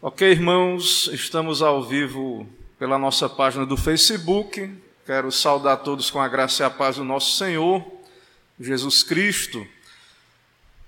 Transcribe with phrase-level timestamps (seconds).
[0.00, 2.46] Ok, irmãos, estamos ao vivo
[2.78, 4.72] pela nossa página do Facebook.
[5.04, 7.84] Quero saudar todos com a graça e a paz do nosso Senhor,
[8.60, 9.66] Jesus Cristo.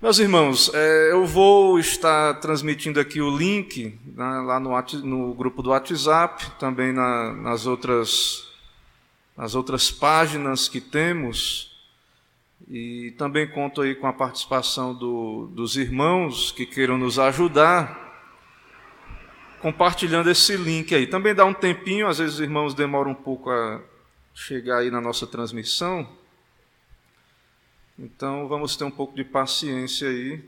[0.01, 4.71] Meus irmãos, é, eu vou estar transmitindo aqui o link né, lá no,
[5.03, 8.47] no, grupo do WhatsApp, também na, nas, outras,
[9.35, 11.77] nas outras páginas que temos.
[12.65, 18.09] E também conto aí com a participação do, dos irmãos que queiram nos ajudar
[19.61, 21.05] compartilhando esse link aí.
[21.05, 23.81] Também dá um tempinho, às vezes os irmãos demoram um pouco a
[24.33, 26.09] chegar aí na nossa transmissão.
[27.97, 30.43] Então vamos ter um pouco de paciência aí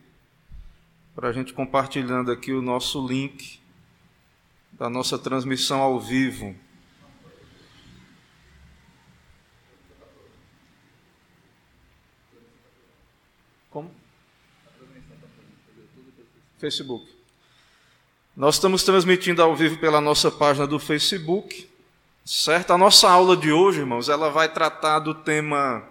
[1.13, 3.59] para a gente compartilhando aqui o nosso link
[4.71, 6.55] da nossa transmissão ao vivo.
[13.69, 13.93] Como?
[16.57, 17.12] Facebook.
[18.35, 21.69] Nós estamos transmitindo ao vivo pela nossa página do Facebook,
[22.25, 22.73] certo?
[22.73, 25.83] A nossa aula de hoje, irmãos, ela vai tratar do tema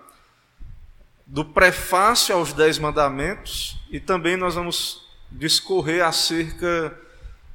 [1.24, 6.98] do prefácio aos Dez Mandamentos e também nós vamos discorrer acerca.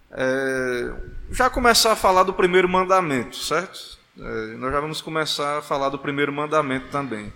[0.10, 0.94] É,
[1.32, 4.00] já começar a falar do primeiro mandamento, certo?
[4.18, 7.34] É, nós já vamos começar a falar do primeiro mandamento também.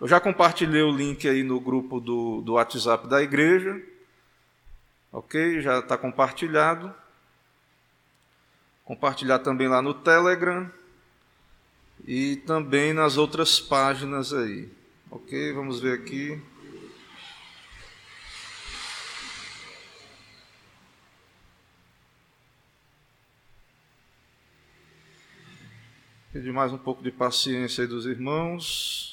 [0.00, 3.78] Eu já compartilhei o link aí no grupo do, do WhatsApp da igreja.
[5.12, 5.60] Ok?
[5.60, 6.94] Já está compartilhado.
[8.84, 10.70] Compartilhar também lá no Telegram
[12.06, 14.70] e também nas outras páginas aí.
[15.10, 15.52] Ok?
[15.52, 16.40] Vamos ver aqui.
[26.32, 29.09] Pedir mais um pouco de paciência aí dos irmãos.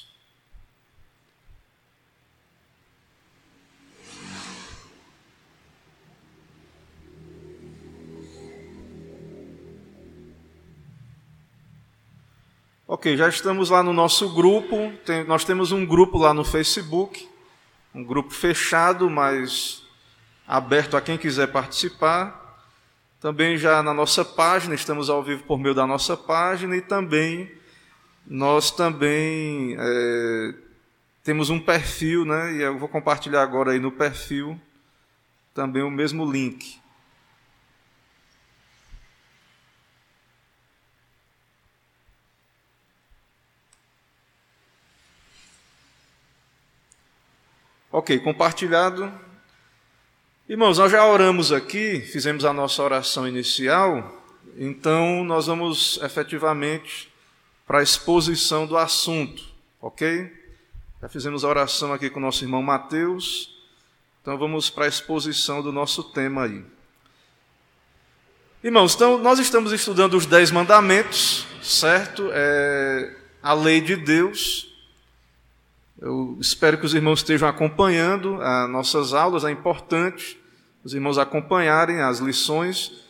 [12.90, 14.90] Ok, já estamos lá no nosso grupo.
[15.04, 17.28] Tem, nós temos um grupo lá no Facebook,
[17.94, 19.82] um grupo fechado, mas
[20.46, 22.64] aberto a quem quiser participar.
[23.20, 27.52] Também já na nossa página, estamos ao vivo por meio da nossa página e também
[28.26, 30.54] nós também é,
[31.22, 32.54] temos um perfil, né?
[32.54, 34.58] E eu vou compartilhar agora aí no perfil
[35.52, 36.80] também o mesmo link.
[47.90, 49.10] Ok, compartilhado.
[50.46, 54.22] Irmãos, nós já oramos aqui, fizemos a nossa oração inicial,
[54.58, 57.10] então nós vamos efetivamente
[57.66, 59.42] para a exposição do assunto,
[59.80, 60.30] ok?
[61.00, 63.58] Já fizemos a oração aqui com o nosso irmão Mateus,
[64.20, 66.62] então vamos para a exposição do nosso tema aí.
[68.62, 72.28] Irmãos, então nós estamos estudando os Dez Mandamentos, certo?
[72.34, 74.77] É a lei de Deus,
[76.00, 80.40] eu espero que os irmãos estejam acompanhando as nossas aulas, é importante
[80.84, 83.04] os irmãos acompanharem as lições.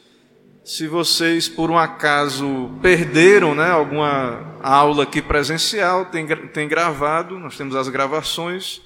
[0.65, 7.57] Se vocês, por um acaso, perderam né, alguma aula aqui presencial, tem, tem gravado, nós
[7.57, 8.81] temos as gravações.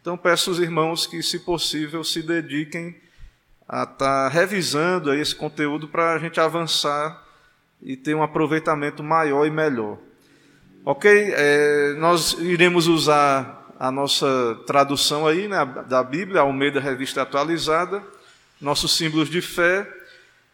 [0.00, 2.96] Então, peço aos irmãos que, se possível, se dediquem
[3.68, 7.24] a estar tá revisando esse conteúdo para a gente avançar
[7.80, 9.98] e ter um aproveitamento maior e melhor.
[10.90, 11.04] Ok?
[11.06, 18.02] É, nós iremos usar a nossa tradução aí, né, da Bíblia, Almeida Revista Atualizada,
[18.58, 19.86] nossos símbolos de fé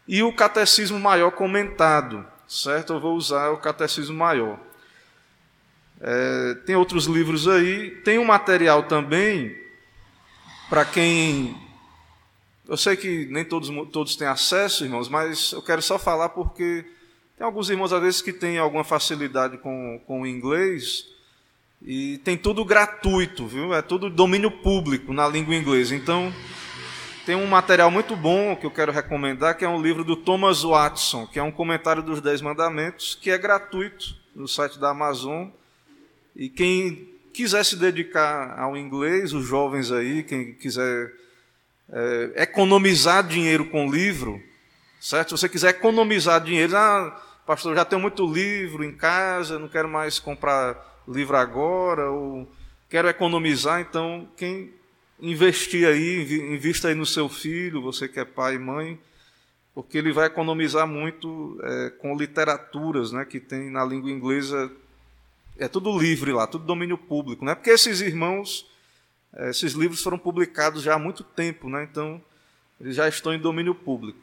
[0.05, 2.91] e o Catecismo Maior comentado, certo?
[2.91, 4.59] Eu vou usar o Catecismo Maior.
[6.01, 9.57] É, tem outros livros aí, tem um material também
[10.67, 11.55] para quem.
[12.67, 16.83] Eu sei que nem todos, todos têm acesso, irmãos, mas eu quero só falar porque
[17.37, 21.05] tem alguns irmãos, às vezes, que têm alguma facilidade com, com o inglês
[21.81, 23.73] e tem tudo gratuito, viu?
[23.73, 25.93] É tudo domínio público na língua inglesa.
[25.95, 26.33] Então,
[27.25, 30.63] tem um material muito bom que eu quero recomendar, que é um livro do Thomas
[30.63, 35.49] Watson, que é um comentário dos Dez Mandamentos, que é gratuito no site da Amazon.
[36.35, 41.11] E quem quiser se dedicar ao inglês, os jovens aí, quem quiser
[41.91, 44.41] é, economizar dinheiro com livro,
[45.01, 45.29] certo?
[45.29, 49.87] Se você quiser economizar dinheiro, ah, pastor, já tenho muito livro em casa, não quero
[49.87, 52.49] mais comprar livro agora, ou
[52.89, 54.73] quero economizar, então quem
[55.19, 58.99] investir aí, invista aí no seu filho, você que é pai e mãe,
[59.73, 64.71] porque ele vai economizar muito é, com literaturas né, que tem na língua inglesa.
[65.57, 67.43] É tudo livre lá, tudo domínio público.
[67.43, 67.55] Né?
[67.55, 68.65] Porque esses irmãos,
[69.33, 71.87] é, esses livros foram publicados já há muito tempo, né?
[71.89, 72.21] então
[72.79, 74.19] eles já estão em domínio público.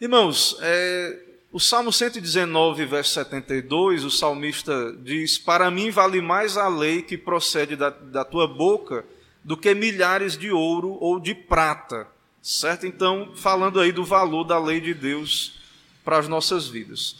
[0.00, 1.23] Irmãos, é,
[1.54, 7.16] o Salmo 119, verso 72, o salmista diz: Para mim vale mais a lei que
[7.16, 9.04] procede da, da tua boca
[9.44, 12.08] do que milhares de ouro ou de prata.
[12.42, 12.88] Certo?
[12.88, 15.60] Então, falando aí do valor da lei de Deus
[16.04, 17.18] para as nossas vidas.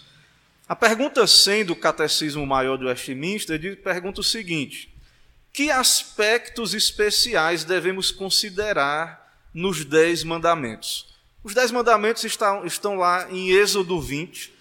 [0.69, 4.93] A pergunta 100 do Catecismo Maior do Westminster pergunta o seguinte:
[5.53, 11.14] Que aspectos especiais devemos considerar nos Dez Mandamentos?
[11.45, 14.53] Os Dez Mandamentos estão, estão lá em Êxodo 20.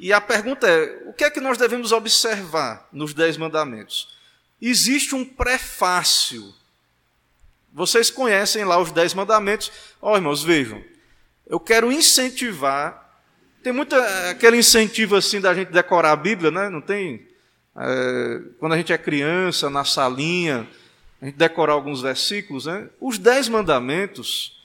[0.00, 4.16] E a pergunta é: o que é que nós devemos observar nos Dez Mandamentos?
[4.60, 6.52] Existe um prefácio
[7.78, 9.70] vocês conhecem lá os dez mandamentos.
[10.02, 10.82] Ó, oh, irmãos, vejam.
[11.46, 13.22] Eu quero incentivar.
[13.62, 16.68] Tem muita aquele incentivo assim da gente decorar a Bíblia, né?
[16.68, 17.28] Não tem?
[17.76, 20.68] É, quando a gente é criança, na salinha,
[21.22, 22.88] a gente decorar alguns versículos, né?
[23.00, 24.57] Os dez mandamentos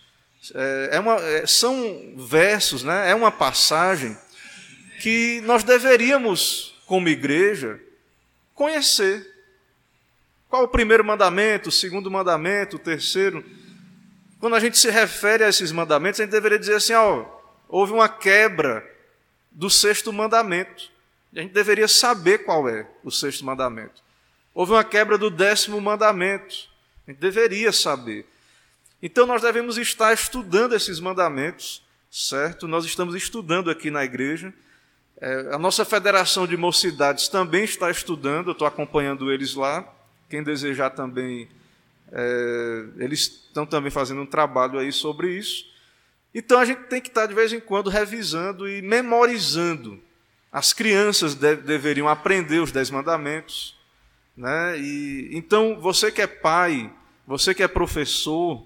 [0.54, 3.10] é, é uma, é, são versos, né?
[3.10, 4.18] É uma passagem
[5.01, 7.80] que nós deveríamos, como igreja,
[8.54, 9.31] conhecer.
[10.50, 13.44] Qual o primeiro mandamento, o segundo mandamento, o terceiro?
[14.40, 17.25] Quando a gente se refere a esses mandamentos, a gente deveria dizer assim: ó,
[17.68, 18.86] houve uma quebra
[19.51, 20.92] do sexto mandamento.
[21.36, 24.04] A gente deveria saber qual é o sexto mandamento.
[24.54, 26.69] Houve uma quebra do décimo mandamento.
[27.07, 28.25] A gente deveria saber.
[29.06, 32.70] Então nós devemos estar estudando esses mandamentos, certo?
[32.70, 34.54] Nós estamos estudando aqui na igreja.
[35.20, 39.86] É, a nossa federação de mocidades também está estudando, eu estou acompanhando eles lá.
[40.30, 41.50] Quem desejar também,
[42.14, 45.66] é, eles estão também fazendo um trabalho aí sobre isso.
[46.34, 50.02] Então a gente tem que estar de vez em quando revisando e memorizando.
[50.50, 53.78] As crianças de, deveriam aprender os dez mandamentos.
[54.38, 54.80] Né?
[54.80, 56.90] E, então, você que é pai,
[57.28, 58.66] você que é professor,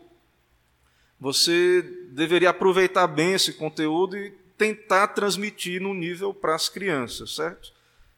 [1.19, 1.81] você
[2.11, 7.71] deveria aproveitar bem esse conteúdo e tentar transmitir no nível para as crianças, certo?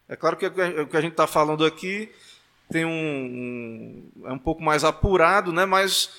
[0.08, 2.10] É claro que o que a gente está falando aqui
[2.70, 5.64] tem um, um, é um pouco mais apurado, né?
[5.64, 6.10] mas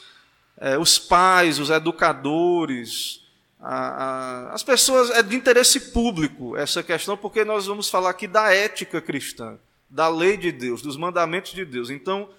[0.58, 3.22] é, os pais, os educadores,
[3.60, 8.28] a, a, as pessoas, é de interesse público essa questão, porque nós vamos falar aqui
[8.28, 9.58] da ética cristã,
[9.90, 11.90] da lei de Deus, dos mandamentos de Deus.
[11.90, 12.30] Então,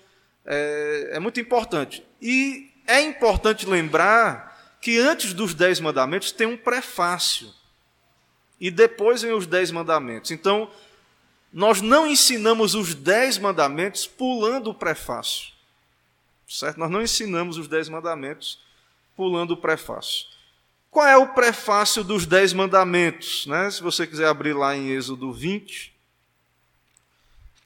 [0.44, 2.02] é, é muito importante.
[2.20, 7.52] E é importante lembrar que antes dos dez mandamentos tem um prefácio.
[8.60, 10.30] E depois vem os dez mandamentos.
[10.30, 10.70] Então,
[11.52, 15.52] nós não ensinamos os dez mandamentos pulando o prefácio.
[16.48, 16.78] Certo?
[16.78, 18.60] Nós não ensinamos os dez mandamentos
[19.16, 20.26] pulando o prefácio.
[20.90, 23.46] Qual é o prefácio dos dez mandamentos?
[23.46, 23.70] Né?
[23.70, 25.92] Se você quiser abrir lá em Êxodo 20,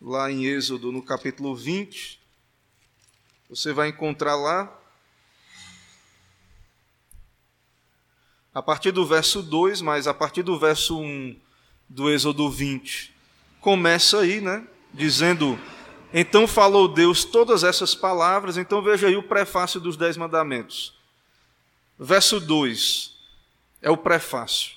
[0.00, 2.20] lá em Êxodo, no capítulo 20,
[3.48, 4.72] você vai encontrar lá,
[8.56, 11.36] a partir do verso 2, mas a partir do verso 1
[11.86, 13.14] do Êxodo 20,
[13.60, 14.66] começa aí, né?
[14.94, 15.58] Dizendo:
[16.10, 18.56] Então falou Deus todas essas palavras.
[18.56, 20.94] Então veja aí o prefácio dos Dez Mandamentos.
[21.98, 23.12] Verso 2
[23.82, 24.70] é o prefácio.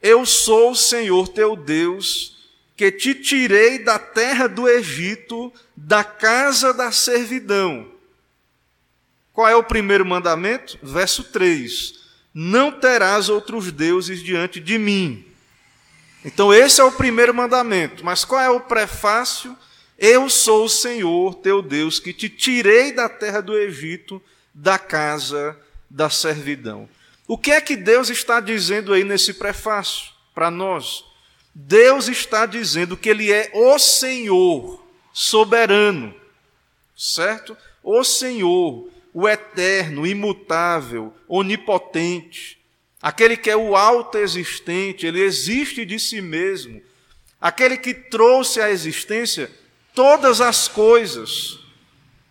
[0.00, 2.38] Eu sou o Senhor teu Deus,
[2.76, 7.86] que te tirei da terra do Egito, da casa da servidão.
[9.32, 10.76] Qual é o primeiro mandamento?
[10.82, 12.01] Verso 3:
[12.34, 15.24] Não terás outros deuses diante de mim.
[16.24, 18.04] Então, esse é o primeiro mandamento.
[18.04, 19.56] Mas qual é o prefácio?
[19.98, 24.22] Eu sou o Senhor teu Deus, que te tirei da terra do Egito,
[24.54, 25.56] da casa
[25.88, 26.88] da servidão.
[27.26, 31.04] O que é que Deus está dizendo aí nesse prefácio para nós?
[31.54, 36.14] Deus está dizendo que Ele é o Senhor soberano,
[36.96, 37.56] certo?
[37.82, 42.62] O Senhor, o eterno, imutável, onipotente
[43.02, 46.80] aquele que é o alto existente, ele existe de si mesmo,
[47.40, 49.50] aquele que trouxe à existência
[49.92, 51.58] todas as coisas.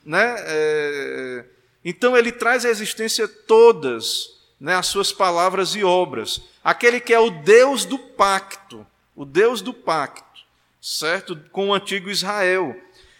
[0.05, 0.35] Né?
[0.39, 1.45] É,
[1.83, 6.41] então ele traz à existência todas né, as suas palavras e obras.
[6.63, 10.41] Aquele que é o Deus do pacto, o Deus do pacto,
[10.81, 11.35] certo?
[11.51, 12.79] Com o antigo Israel.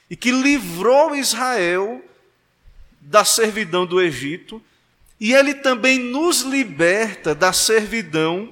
[0.10, 2.04] E que livrou Israel
[3.02, 4.62] da servidão do Egito
[5.20, 8.52] e ele também nos liberta da servidão,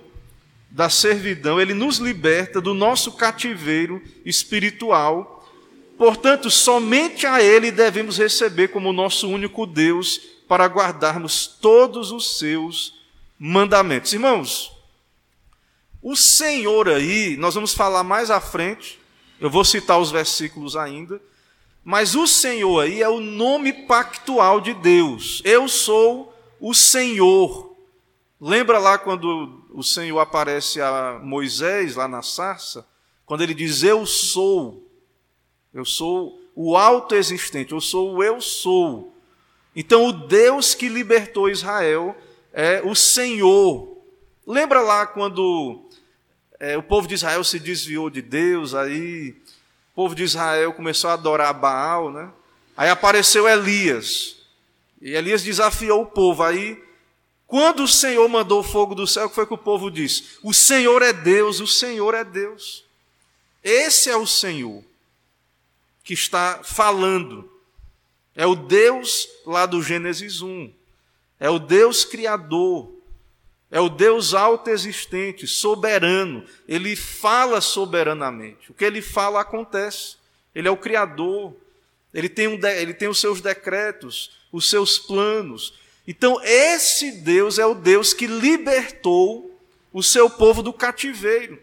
[0.70, 5.50] da servidão, ele nos liberta do nosso cativeiro espiritual.
[5.98, 12.94] Portanto, somente a ele devemos receber como nosso único Deus para guardarmos todos os seus
[13.38, 14.13] mandamentos.
[14.13, 14.72] Irmãos,
[16.01, 19.00] o Senhor aí, nós vamos falar mais à frente,
[19.39, 21.20] eu vou citar os versículos ainda,
[21.89, 25.41] mas o Senhor aí é o nome pactual de Deus.
[25.43, 27.75] Eu sou o Senhor.
[28.39, 32.88] Lembra lá quando o Senhor aparece a Moisés, lá na sarça?
[33.25, 34.88] Quando ele diz: Eu sou,
[35.74, 39.12] eu sou o autoexistente, eu sou o eu sou.
[39.75, 42.15] Então, o Deus que libertou Israel
[42.53, 43.98] é o Senhor.
[44.46, 45.89] Lembra lá quando
[46.60, 49.36] é, o povo de Israel se desviou de Deus, aí
[50.00, 52.32] povo de Israel começou a adorar Baal, né?
[52.77, 54.38] Aí apareceu Elias.
[55.01, 56.41] E Elias desafiou o povo.
[56.41, 56.82] Aí,
[57.46, 60.38] quando o Senhor mandou o fogo do céu, o que foi que o povo disse?
[60.41, 62.86] O Senhor é Deus, o Senhor é Deus.
[63.62, 64.82] Esse é o Senhor
[66.01, 67.51] que está falando.
[68.34, 70.72] É o Deus lá do Gênesis 1.
[71.41, 72.89] É o Deus criador.
[73.71, 76.43] É o Deus autoexistente, soberano.
[76.67, 78.71] Ele fala soberanamente.
[78.71, 80.17] O que ele fala acontece.
[80.55, 81.55] Ele é o criador.
[82.13, 85.73] Ele tem, um, ele tem os seus decretos, os seus planos.
[86.07, 89.55] Então, esse Deus é o Deus que libertou
[89.93, 91.59] o seu povo do cativeiro.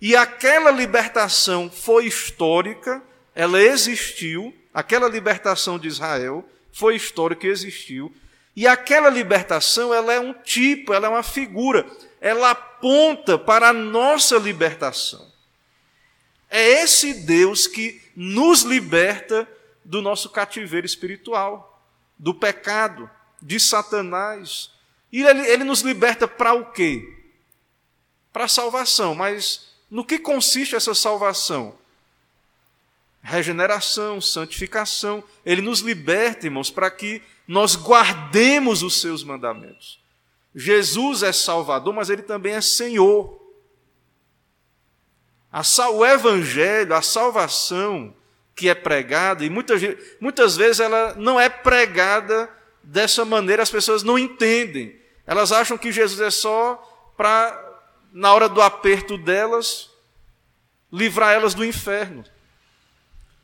[0.00, 3.02] E aquela libertação foi histórica,
[3.34, 8.12] ela existiu, aquela libertação de Israel foi histórica e existiu.
[8.56, 11.86] E aquela libertação, ela é um tipo, ela é uma figura,
[12.20, 15.32] ela aponta para a nossa libertação.
[16.48, 19.48] É esse Deus que nos liberta
[19.84, 21.82] do nosso cativeiro espiritual,
[22.16, 23.10] do pecado,
[23.42, 24.70] de Satanás.
[25.12, 27.12] E ele, ele nos liberta para o quê?
[28.32, 31.76] Para a salvação, mas no que consiste essa salvação?
[33.22, 35.24] Regeneração, santificação.
[35.44, 40.02] Ele nos liberta, irmãos, para que nós guardemos os seus mandamentos.
[40.54, 43.40] Jesus é Salvador, mas ele também é Senhor.
[45.92, 48.14] o Evangelho, a salvação
[48.54, 49.80] que é pregada, e muitas,
[50.20, 52.48] muitas vezes ela não é pregada
[52.82, 54.96] dessa maneira, as pessoas não entendem.
[55.26, 56.76] Elas acham que Jesus é só
[57.16, 57.62] para
[58.14, 59.90] na hora do aperto delas,
[60.92, 62.24] livrar elas do inferno.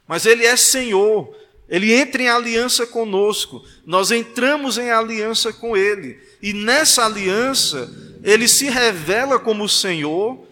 [0.07, 1.37] Mas Ele é Senhor,
[1.71, 7.89] Ele entra em aliança conosco, nós entramos em aliança com Ele, e nessa aliança,
[8.23, 10.45] Ele se revela como Senhor,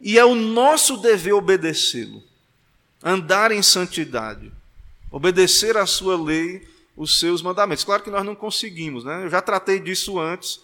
[0.00, 2.22] e é o nosso dever obedecê-lo,
[3.02, 4.52] andar em santidade,
[5.10, 7.84] obedecer à Sua lei, os seus mandamentos.
[7.84, 9.24] Claro que nós não conseguimos, né?
[9.24, 10.60] Eu já tratei disso antes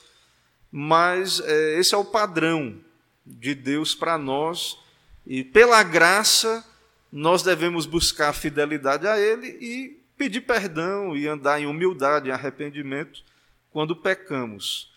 [0.70, 2.78] mas é, esse é o padrão
[3.24, 4.78] de Deus para nós,
[5.26, 6.64] e pela graça
[7.10, 13.22] nós devemos buscar fidelidade a Ele e pedir perdão e andar em humildade e arrependimento
[13.70, 14.92] quando pecamos.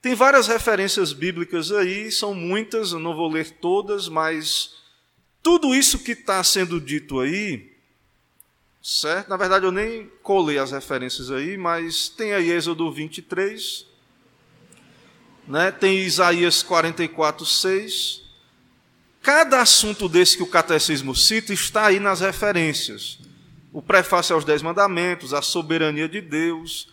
[0.00, 4.74] Tem várias referências bíblicas aí, são muitas, eu não vou ler todas, mas
[5.42, 7.72] tudo isso que está sendo dito aí,
[8.82, 9.28] certo?
[9.28, 13.86] Na verdade, eu nem colei as referências aí, mas tem aí Êxodo 23,
[15.46, 15.70] né?
[15.70, 18.21] tem Isaías 44, 6.
[19.22, 23.20] Cada assunto desse que o catecismo cita está aí nas referências.
[23.72, 26.88] O prefácio aos Dez Mandamentos, a soberania de Deus,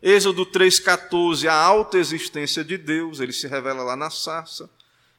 [0.00, 4.70] Êxodo 3,14, a autoexistência de Deus, ele se revela lá na sarça.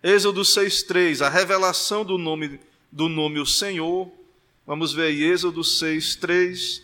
[0.01, 4.10] Êxodo 6,3, a revelação do nome, do nome o Senhor.
[4.65, 6.82] Vamos ver aí, Êxodo 6,3,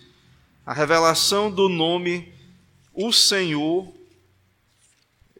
[0.66, 2.34] a revelação do nome
[2.94, 3.88] o Senhor.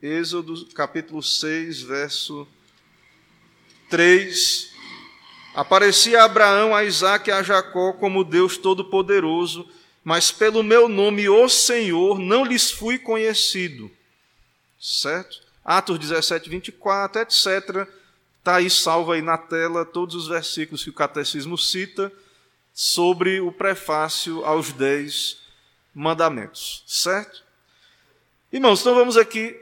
[0.02, 2.59] Êxodo capítulo 6, verso 3.
[5.54, 9.68] Aparecia a Abraão, a Isaac e a Jacó como Deus Todo-Poderoso,
[10.04, 13.92] mas pelo meu nome, o Senhor, não lhes fui conhecido.
[14.80, 15.42] Certo?
[15.66, 17.88] Atos 17, 24, etc.
[18.38, 22.12] Está aí salvo aí na tela todos os versículos que o catecismo cita
[22.74, 25.38] sobre o prefácio aos dez
[25.94, 26.84] mandamentos.
[26.88, 27.44] Certo?
[28.52, 29.60] Irmãos, então vamos aqui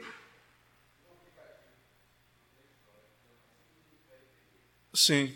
[4.98, 5.32] Sim.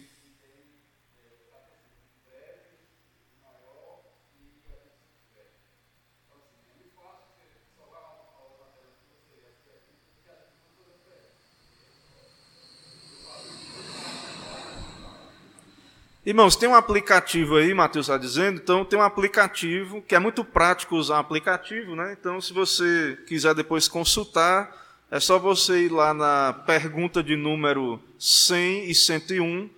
[16.26, 20.44] Irmãos, tem um aplicativo aí, Matheus está dizendo, então tem um aplicativo que é muito
[20.44, 22.16] prático usar um aplicativo, né?
[22.18, 24.81] Então, se você quiser depois consultar,
[25.12, 29.68] é só você ir lá na pergunta de número 100 e 101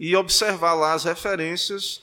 [0.00, 2.02] e observar lá as referências,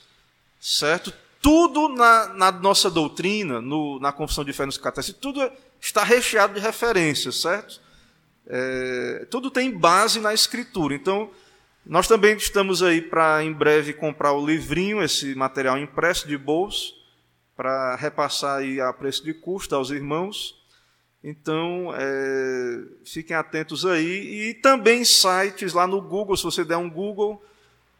[0.58, 1.12] certo?
[1.42, 6.54] Tudo na, na nossa doutrina, no, na confissão de fé nos catecismos, tudo está recheado
[6.54, 7.78] de referências, certo?
[8.46, 10.94] É, tudo tem base na escritura.
[10.94, 11.30] Então,
[11.84, 16.94] nós também estamos aí para em breve comprar o livrinho, esse material impresso de bolso,
[17.54, 20.57] para repassar aí a preço de custo aos irmãos.
[21.22, 24.50] Então, é, fiquem atentos aí.
[24.50, 27.42] E também sites lá no Google, se você der um Google,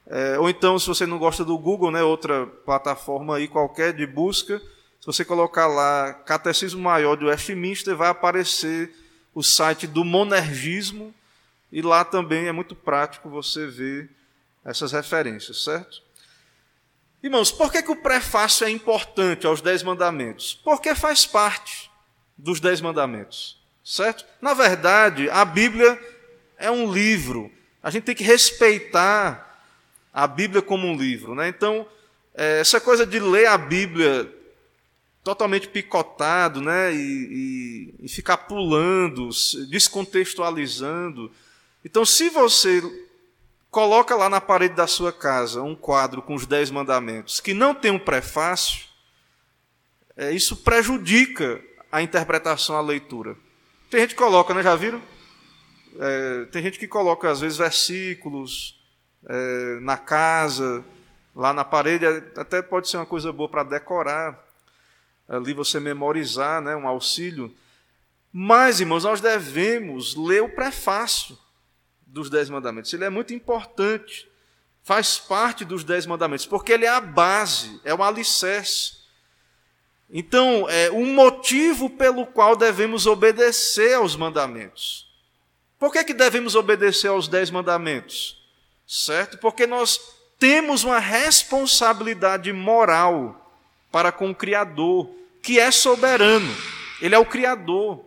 [0.07, 4.07] é, ou então, se você não gosta do Google, né, outra plataforma aí qualquer de
[4.07, 4.59] busca,
[5.01, 8.95] se você colocar lá Catecismo Maior de Westminster, vai aparecer
[9.35, 11.15] o site do Monergismo,
[11.71, 14.11] e lá também é muito prático você ver
[14.65, 16.03] essas referências, certo?
[17.23, 20.59] Irmãos, por que, que o prefácio é importante aos Dez Mandamentos?
[20.65, 21.91] Porque faz parte
[22.39, 24.25] dos Dez Mandamentos, certo?
[24.41, 26.01] Na verdade, a Bíblia
[26.57, 27.51] é um livro.
[27.83, 29.45] A gente tem que respeitar
[30.15, 31.49] a Bíblia como um livro, né?
[31.49, 31.87] Então,
[32.35, 34.33] é, essa coisa de ler a Bíblia
[35.25, 36.95] totalmente picotado, né?
[36.95, 39.29] E, e, e ficar pulando,
[39.69, 41.31] descontextualizando.
[41.85, 42.81] Então, se você
[43.71, 47.75] coloca lá na parede da sua casa um quadro com os dez mandamentos que não
[47.75, 48.87] tem um prefácio,
[50.17, 53.37] é, isso prejudica a interpretação, a leitura.
[53.91, 54.63] Tem gente que coloca, né?
[54.63, 55.03] Já viram?
[55.99, 58.79] É, tem gente que coloca, às vezes, versículos
[59.27, 60.85] é, na casa,
[61.35, 62.05] lá na parede,
[62.37, 64.39] até pode ser uma coisa boa para decorar,
[65.29, 66.75] ali você memorizar, né?
[66.77, 67.55] um auxílio.
[68.33, 71.39] Mas, irmãos, nós devemos ler o prefácio
[72.07, 72.93] dos Dez Mandamentos.
[72.93, 74.29] Ele é muito importante,
[74.83, 78.98] faz parte dos Dez Mandamentos, porque ele é a base, é o alicerce.
[80.11, 85.07] Então, é um motivo pelo qual devemos obedecer aos mandamentos.
[85.79, 88.43] Por que, que devemos obedecer aos Dez Mandamentos?
[88.87, 89.39] Certo?
[89.39, 90.01] Porque nós
[90.39, 93.53] temos uma responsabilidade moral
[93.93, 95.11] para com o Criador,
[95.43, 96.55] que é soberano,
[97.01, 98.05] ele é o Criador.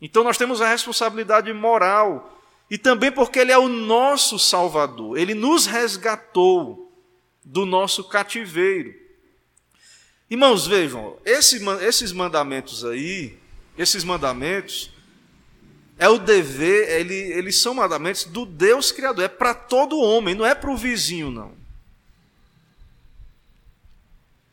[0.00, 2.38] Então nós temos a responsabilidade moral
[2.70, 6.90] e também porque Ele é o nosso Salvador, Ele nos resgatou
[7.44, 8.94] do nosso cativeiro.
[10.30, 13.36] Irmãos, vejam, esse, esses mandamentos aí,
[13.76, 14.92] esses mandamentos,
[15.98, 20.46] é o dever, ele, eles são mandamentos do Deus Criador, é para todo homem, não
[20.46, 21.52] é para o vizinho, não.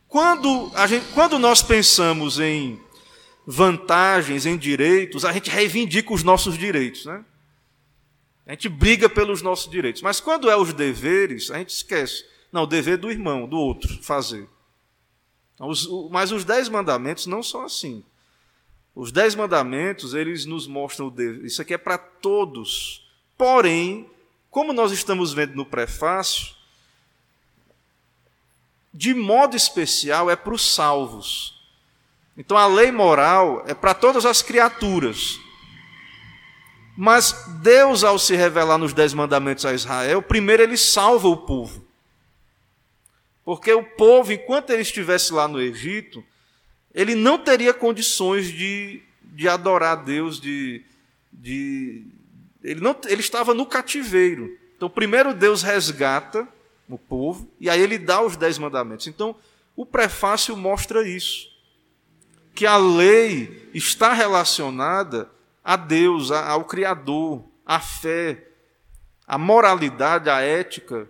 [0.07, 2.81] Quando, a gente, quando nós pensamos em
[3.45, 7.23] vantagens, em direitos, a gente reivindica os nossos direitos, né?
[8.47, 10.01] A gente briga pelos nossos direitos.
[10.01, 12.25] Mas quando é os deveres, a gente esquece.
[12.51, 14.47] Não, o dever do irmão, do outro, fazer.
[16.11, 18.03] Mas os dez mandamentos não são assim.
[18.95, 21.45] Os dez mandamentos, eles nos mostram o dever.
[21.45, 23.07] Isso aqui é para todos.
[23.37, 24.09] Porém,
[24.49, 26.55] como nós estamos vendo no prefácio,
[28.93, 31.61] de modo especial é para os salvos.
[32.35, 35.39] Então a lei moral é para todas as criaturas.
[36.97, 41.86] Mas Deus, ao se revelar nos Dez Mandamentos a Israel, primeiro ele salva o povo.
[43.47, 46.21] Porque o povo, enquanto ele estivesse lá no Egito,
[46.93, 50.83] ele não teria condições de, de adorar a Deus, de,
[51.31, 52.05] de,
[52.61, 54.53] ele, não, ele estava no cativeiro.
[54.75, 56.45] Então, primeiro Deus resgata
[56.89, 59.07] o povo, e aí ele dá os Dez Mandamentos.
[59.07, 59.33] Então,
[59.77, 61.47] o prefácio mostra isso.
[62.53, 65.31] Que a lei está relacionada
[65.63, 68.45] a Deus, ao Criador, a fé,
[69.25, 71.09] a moralidade, a ética,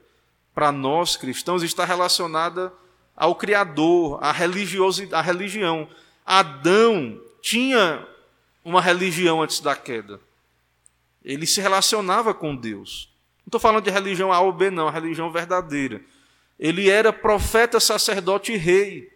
[0.57, 2.73] para nós cristãos, está relacionada
[3.15, 5.87] ao Criador, à religiosidade, à religião.
[6.25, 8.03] Adão tinha
[8.65, 10.19] uma religião antes da queda.
[11.23, 13.07] Ele se relacionava com Deus.
[13.41, 16.01] Não estou falando de religião A ou B, não, a religião verdadeira.
[16.59, 19.13] Ele era profeta, sacerdote e rei.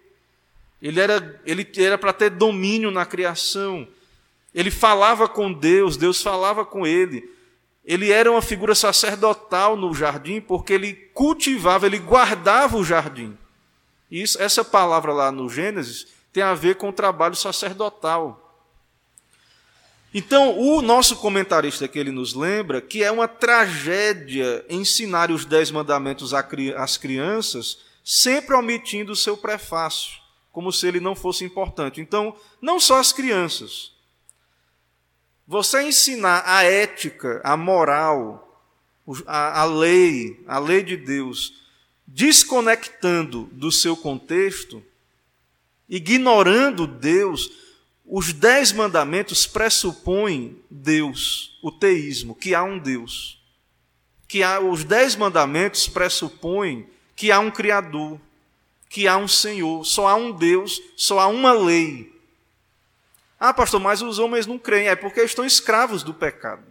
[0.80, 3.88] Ele era, ele era para ter domínio na criação.
[4.54, 7.28] Ele falava com Deus, Deus falava com ele.
[7.84, 13.38] Ele era uma figura sacerdotal no jardim porque ele cultivava, ele guardava o jardim.
[14.10, 18.38] Isso, essa palavra lá no Gênesis tem a ver com o trabalho sacerdotal.
[20.14, 25.72] Então, o nosso comentarista que ele nos lembra que é uma tragédia ensinar os dez
[25.72, 30.20] mandamentos às crianças, sempre omitindo o seu prefácio,
[30.52, 32.02] como se ele não fosse importante.
[32.02, 33.94] Então, não só as crianças,
[35.52, 38.58] você ensinar a ética, a moral,
[39.28, 41.62] a, a lei, a lei de Deus,
[42.08, 44.82] desconectando do seu contexto,
[45.90, 47.52] ignorando Deus,
[48.06, 53.38] os dez mandamentos pressupõem Deus, o teísmo, que há um Deus.
[54.30, 58.18] Que há, os dez mandamentos pressupõem que há um Criador,
[58.88, 62.11] que há um Senhor, só há um Deus, só há uma lei.
[63.44, 64.88] Ah, pastor, mas os homens não creem.
[64.88, 66.64] É porque estão escravos do pecado.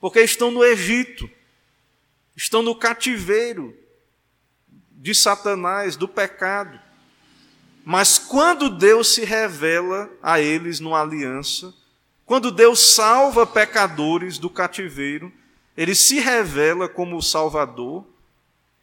[0.00, 1.28] Porque estão no Egito.
[2.34, 3.76] Estão no cativeiro
[4.90, 6.80] de Satanás, do pecado.
[7.84, 11.74] Mas quando Deus se revela a eles numa aliança,
[12.24, 15.30] quando Deus salva pecadores do cativeiro,
[15.76, 18.06] ele se revela como o Salvador,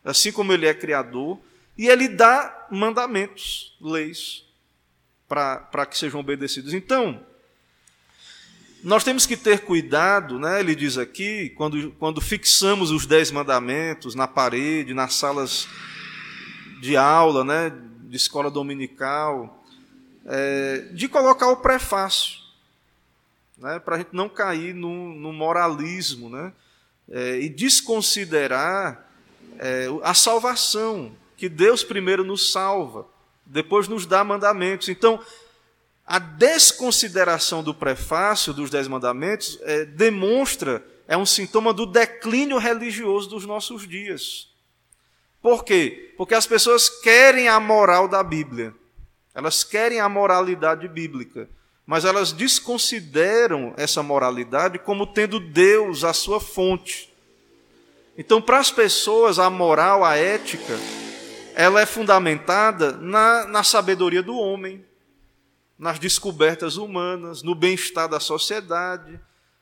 [0.06, 1.40] assim como ele é Criador,
[1.76, 4.46] e ele dá mandamentos, leis,
[5.32, 6.74] para que sejam obedecidos.
[6.74, 7.26] Então,
[8.84, 10.60] nós temos que ter cuidado, né?
[10.60, 15.70] ele diz aqui, quando, quando fixamos os dez mandamentos na parede, nas salas
[16.82, 17.72] de aula, né?
[18.02, 19.64] de escola dominical,
[20.26, 22.40] é, de colocar o prefácio,
[23.58, 23.80] né?
[23.80, 26.52] para a gente não cair no, no moralismo né?
[27.10, 29.10] É, e desconsiderar
[29.60, 33.08] é, a salvação, que Deus primeiro nos salva,
[33.52, 34.90] depois nos dá mandamentos.
[34.90, 35.20] Então,
[36.06, 43.30] a desconsideração do prefácio dos Dez Mandamentos é, demonstra, é um sintoma do declínio religioso
[43.30, 44.50] dos nossos dias.
[45.42, 46.14] Por quê?
[46.18, 48.74] Porque as pessoas querem a moral da Bíblia,
[49.34, 51.50] elas querem a moralidade bíblica,
[51.86, 57.12] mas elas desconsideram essa moralidade como tendo Deus a sua fonte.
[58.18, 60.78] Então, para as pessoas, a moral, a ética,
[61.56, 64.86] ela é fundamentada na, na sabedoria do homem,
[65.78, 69.20] nas descobertas humanas, no bem-estar da sociedade,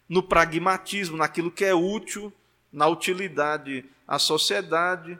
[0.07, 2.33] no pragmatismo, naquilo que é útil,
[2.71, 5.17] na utilidade à sociedade.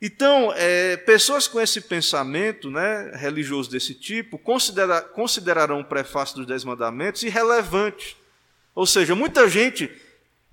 [0.00, 6.46] Então, é, pessoas com esse pensamento né, religioso desse tipo considera, considerarão o prefácio dos
[6.46, 8.16] Dez Mandamentos irrelevante.
[8.74, 9.90] Ou seja, muita gente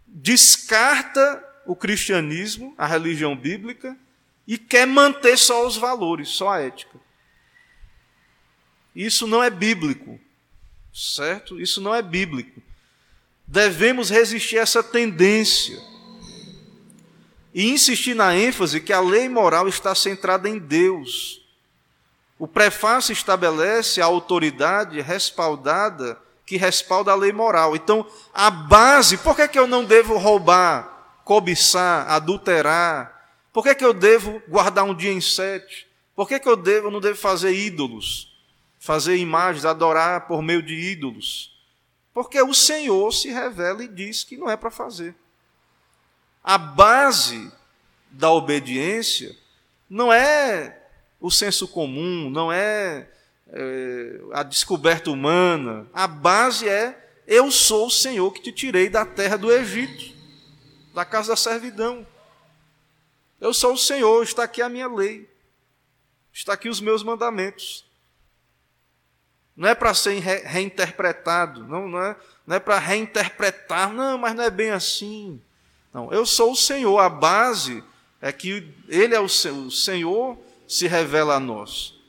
[0.08, 3.98] descarta o cristianismo, a religião bíblica,
[4.48, 7.00] e quer manter só os valores, só a ética.
[8.96, 10.20] Isso não é bíblico,
[10.94, 11.60] certo?
[11.60, 12.62] Isso não é bíblico.
[13.48, 15.80] Devemos resistir a essa tendência
[17.54, 21.42] e insistir na ênfase que a lei moral está centrada em Deus.
[22.38, 27.76] O prefácio estabelece a autoridade respaldada que respalda a lei moral.
[27.76, 33.13] Então, a base, por que, que eu não devo roubar, cobiçar, adulterar,
[33.54, 35.88] por que, que eu devo guardar um dia em sete?
[36.16, 38.36] Por que, que eu, devo, eu não devo fazer ídolos?
[38.80, 41.54] Fazer imagens, adorar por meio de ídolos?
[42.12, 45.16] Porque o Senhor se revela e diz que não é para fazer.
[46.44, 47.52] A base
[48.10, 49.36] da obediência
[49.90, 50.80] não é
[51.20, 53.08] o senso comum, não é,
[53.48, 55.88] é a descoberta humana.
[55.94, 60.14] A base é: eu sou o Senhor que te tirei da terra do Egito,
[60.94, 62.06] da casa da servidão.
[63.44, 65.30] Eu sou o Senhor, está aqui a minha lei,
[66.32, 67.86] está aqui os meus mandamentos.
[69.54, 72.16] Não é para ser re reinterpretado, não, não é,
[72.48, 75.42] não é para reinterpretar, não, mas não é bem assim.
[75.94, 77.84] Não, eu sou o Senhor, a base
[78.22, 82.00] é que Ele é o, o Senhor, se revela a nós.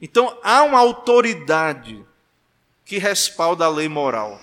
[0.00, 2.06] Então há uma autoridade
[2.84, 4.40] que respalda a lei moral.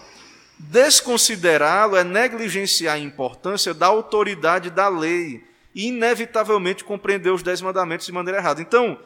[0.59, 8.05] Desconsiderá-lo é negligenciar a importância da autoridade da lei e, inevitavelmente, compreender os dez mandamentos
[8.05, 8.62] de maneira errada.
[8.62, 8.99] Então,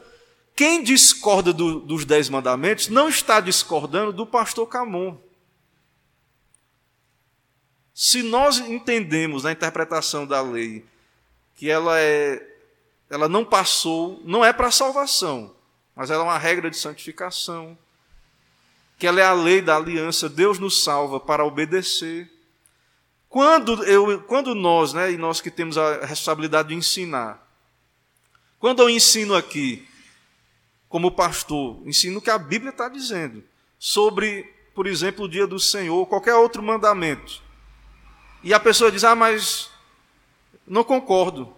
[0.54, 5.18] quem discorda do, dos dez mandamentos não está discordando do pastor Camon.
[7.94, 10.84] Se nós entendemos na interpretação da lei
[11.54, 12.54] que ela é
[13.08, 15.54] ela não passou, não é para salvação,
[15.94, 17.78] mas ela é uma regra de santificação,
[18.98, 22.30] que ela é a lei da aliança, Deus nos salva para obedecer.
[23.36, 27.46] Quando, eu, quando nós, né, e nós que temos a responsabilidade de ensinar,
[28.58, 29.86] quando eu ensino aqui,
[30.88, 33.44] como pastor, ensino o que a Bíblia está dizendo
[33.78, 37.42] sobre, por exemplo, o dia do Senhor, qualquer outro mandamento,
[38.42, 39.68] e a pessoa diz: Ah, mas
[40.66, 41.54] não concordo.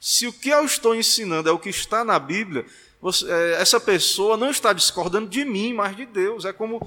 [0.00, 2.64] Se o que eu estou ensinando é o que está na Bíblia,
[2.98, 6.46] você, é, essa pessoa não está discordando de mim, mas de Deus.
[6.46, 6.80] É como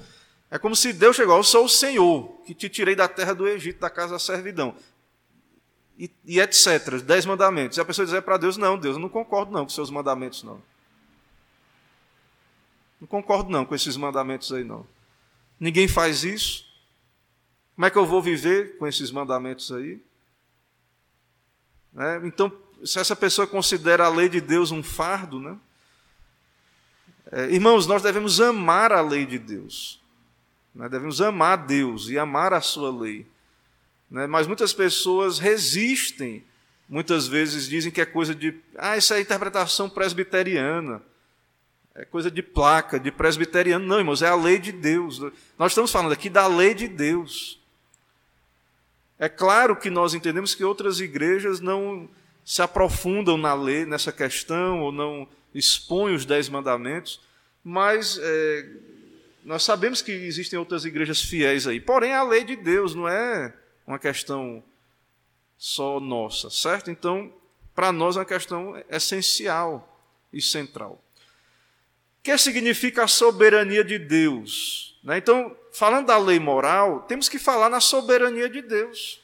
[0.51, 3.47] é como se Deus chegou, eu sou o Senhor, que te tirei da terra do
[3.47, 4.75] Egito, da casa da servidão.
[5.97, 7.01] E, e etc.
[7.01, 7.77] Dez mandamentos.
[7.77, 10.43] E a pessoa dizer para Deus, não, Deus, eu não concordo não com seus mandamentos,
[10.43, 10.61] não.
[12.99, 14.85] Não concordo não com esses mandamentos aí, não.
[15.57, 16.65] Ninguém faz isso.
[17.73, 20.03] Como é que eu vou viver com esses mandamentos aí?
[21.97, 22.51] É, então,
[22.83, 25.57] se essa pessoa considera a lei de Deus um fardo, né?
[27.31, 30.00] É, irmãos, nós devemos amar a lei de Deus.
[30.73, 33.25] Nós devemos amar Deus e amar a sua lei.
[34.09, 34.27] Né?
[34.27, 36.43] Mas muitas pessoas resistem,
[36.87, 38.57] muitas vezes dizem que é coisa de.
[38.77, 41.01] Ah, isso é interpretação presbiteriana.
[41.93, 43.85] É coisa de placa, de presbiteriano.
[43.85, 45.19] Não, irmãos, é a lei de Deus.
[45.57, 47.59] Nós estamos falando aqui da lei de Deus.
[49.19, 52.09] É claro que nós entendemos que outras igrejas não
[52.43, 57.21] se aprofundam na lei, nessa questão, ou não expõem os dez mandamentos,
[57.63, 58.65] mas é,
[59.43, 61.79] nós sabemos que existem outras igrejas fiéis aí.
[61.79, 63.53] Porém, a lei de Deus não é
[63.85, 64.63] uma questão
[65.57, 66.89] só nossa, certo?
[66.89, 67.33] Então,
[67.75, 69.87] para nós é uma questão essencial
[70.31, 71.03] e central.
[72.19, 74.99] O que significa a soberania de Deus?
[75.03, 75.17] Né?
[75.17, 79.21] Então, falando da lei moral, temos que falar na soberania de Deus.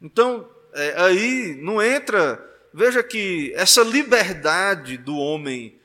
[0.00, 2.38] Então, é, aí não entra.
[2.72, 5.78] Veja que essa liberdade do homem,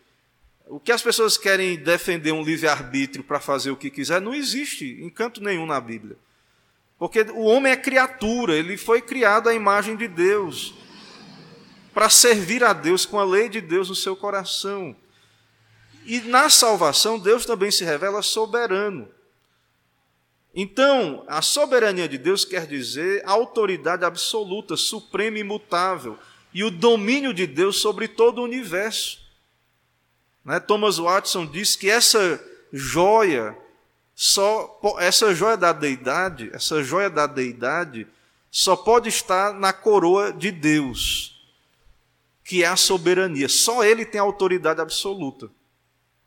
[0.70, 5.00] o que as pessoas querem defender um livre-arbítrio para fazer o que quiser, não existe
[5.02, 6.16] em canto nenhum na Bíblia.
[7.00, 10.76] Porque o homem é criatura, ele foi criado à imagem de Deus,
[11.92, 14.96] para servir a Deus com a lei de Deus no seu coração.
[16.06, 19.10] E na salvação, Deus também se revela soberano.
[20.54, 26.18] Então, a soberania de Deus quer dizer a autoridade absoluta, suprema e imutável,
[26.54, 29.29] e o domínio de Deus sobre todo o universo.
[30.44, 30.60] Né?
[30.60, 33.58] Thomas Watson diz que essa joia
[34.16, 38.06] só essa joia da deidade, essa joia da deidade
[38.52, 41.42] só pode estar na coroa de Deus,
[42.44, 43.48] que é a soberania.
[43.48, 45.50] Só ele tem autoridade absoluta.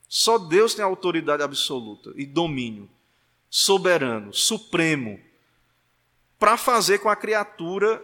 [0.08, 2.88] Só Deus tem autoridade absoluta e domínio
[3.50, 5.20] soberano, supremo,
[6.38, 8.02] para fazer com a criatura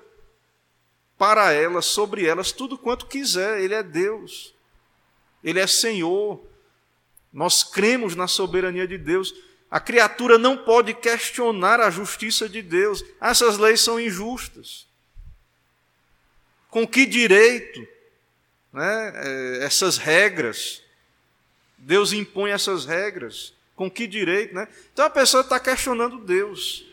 [1.17, 3.63] para elas, sobre elas, tudo quanto quiser.
[3.63, 4.55] Ele é Deus.
[5.49, 6.47] Ele é Senhor.
[7.33, 9.33] Nós cremos na soberania de Deus.
[9.71, 13.03] A criatura não pode questionar a justiça de Deus.
[13.19, 14.87] Essas leis são injustas.
[16.69, 17.81] Com que direito
[18.71, 20.83] né, é, essas regras?
[21.79, 23.55] Deus impõe essas regras.
[23.75, 24.55] Com que direito?
[24.55, 24.69] Né?
[24.93, 26.85] Então a pessoa está questionando Deus.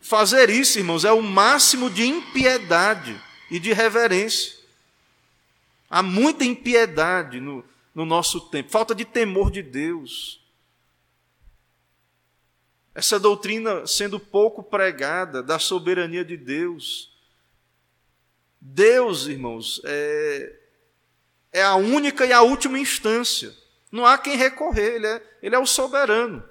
[0.00, 3.20] Fazer isso, irmãos, é o máximo de impiedade
[3.50, 4.59] e de reverência.
[5.90, 10.40] Há muita impiedade no, no nosso tempo, falta de temor de Deus
[12.94, 17.10] essa doutrina sendo pouco pregada da soberania de Deus.
[18.60, 20.56] Deus, irmãos, é,
[21.52, 23.54] é a única e a última instância.
[23.90, 26.44] Não há quem recorrer, ele é, ele é o soberano.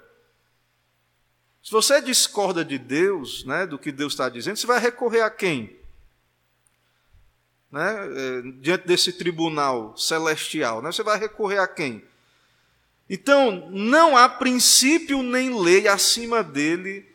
[1.62, 5.30] Se você discorda de Deus, né, do que Deus está dizendo, você vai recorrer a
[5.30, 5.78] quem?
[7.70, 12.04] Né, é, diante desse tribunal celestial, né, você vai recorrer a quem?
[13.08, 17.08] Então, não há princípio nem lei acima dele,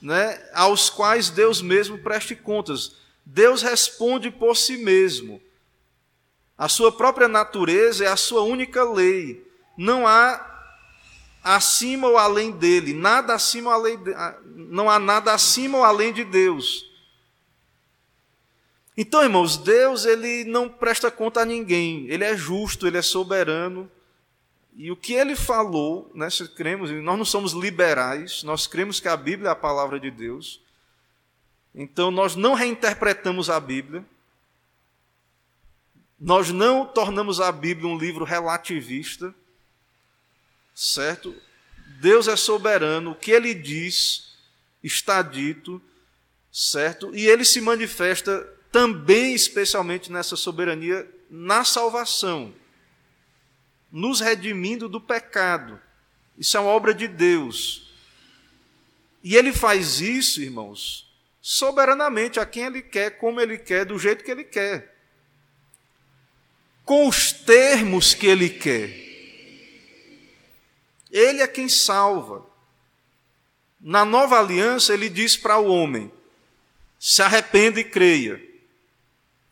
[0.00, 2.96] né, aos quais Deus mesmo preste contas.
[3.24, 5.40] Deus responde por si mesmo.
[6.56, 9.46] A sua própria natureza é a sua única lei.
[9.76, 10.54] Não há
[11.42, 14.14] acima ou além dele, nada acima ou além de,
[14.54, 16.93] não há nada acima ou além de Deus.
[18.96, 22.06] Então, irmãos, Deus ele não presta conta a ninguém.
[22.08, 23.90] Ele é justo, ele é soberano.
[24.76, 29.08] E o que ele falou, né, se cremos, nós não somos liberais, nós cremos que
[29.08, 30.60] a Bíblia é a palavra de Deus.
[31.74, 34.04] Então nós não reinterpretamos a Bíblia.
[36.18, 39.34] Nós não tornamos a Bíblia um livro relativista.
[40.74, 41.34] Certo?
[42.00, 44.34] Deus é soberano, o que ele diz
[44.82, 45.80] está dito,
[46.52, 47.14] certo?
[47.14, 52.52] E ele se manifesta também especialmente nessa soberania na salvação
[53.88, 55.80] nos redimindo do pecado.
[56.36, 57.94] Isso é uma obra de Deus.
[59.22, 61.08] E ele faz isso, irmãos,
[61.40, 64.92] soberanamente, a quem ele quer, como ele quer, do jeito que ele quer.
[66.84, 68.90] Com os termos que ele quer.
[71.12, 72.44] Ele é quem salva.
[73.80, 76.10] Na nova aliança, ele diz para o homem:
[76.98, 78.53] se arrependa e creia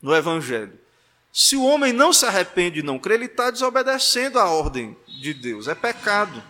[0.03, 0.79] no Evangelho.
[1.33, 5.33] Se o homem não se arrepende e não crê, ele está desobedecendo a ordem de
[5.33, 6.43] Deus, é pecado.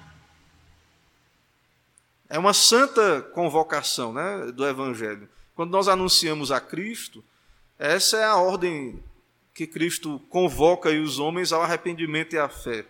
[2.29, 5.29] É uma santa convocação né, do Evangelho.
[5.55, 7.23] Quando nós anunciamos a Cristo,
[7.79, 9.03] essa é a ordem
[9.55, 12.87] que Cristo convoca os homens ao arrependimento e à fé.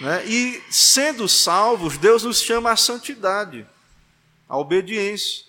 [0.00, 0.24] Né?
[0.26, 3.66] E sendo salvos, Deus nos chama à santidade,
[4.48, 5.44] à obediência.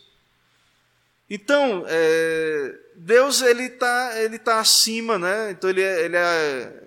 [1.29, 5.51] Então, é, Deus ele está ele tá acima, né?
[5.51, 6.81] Então ele é, ele é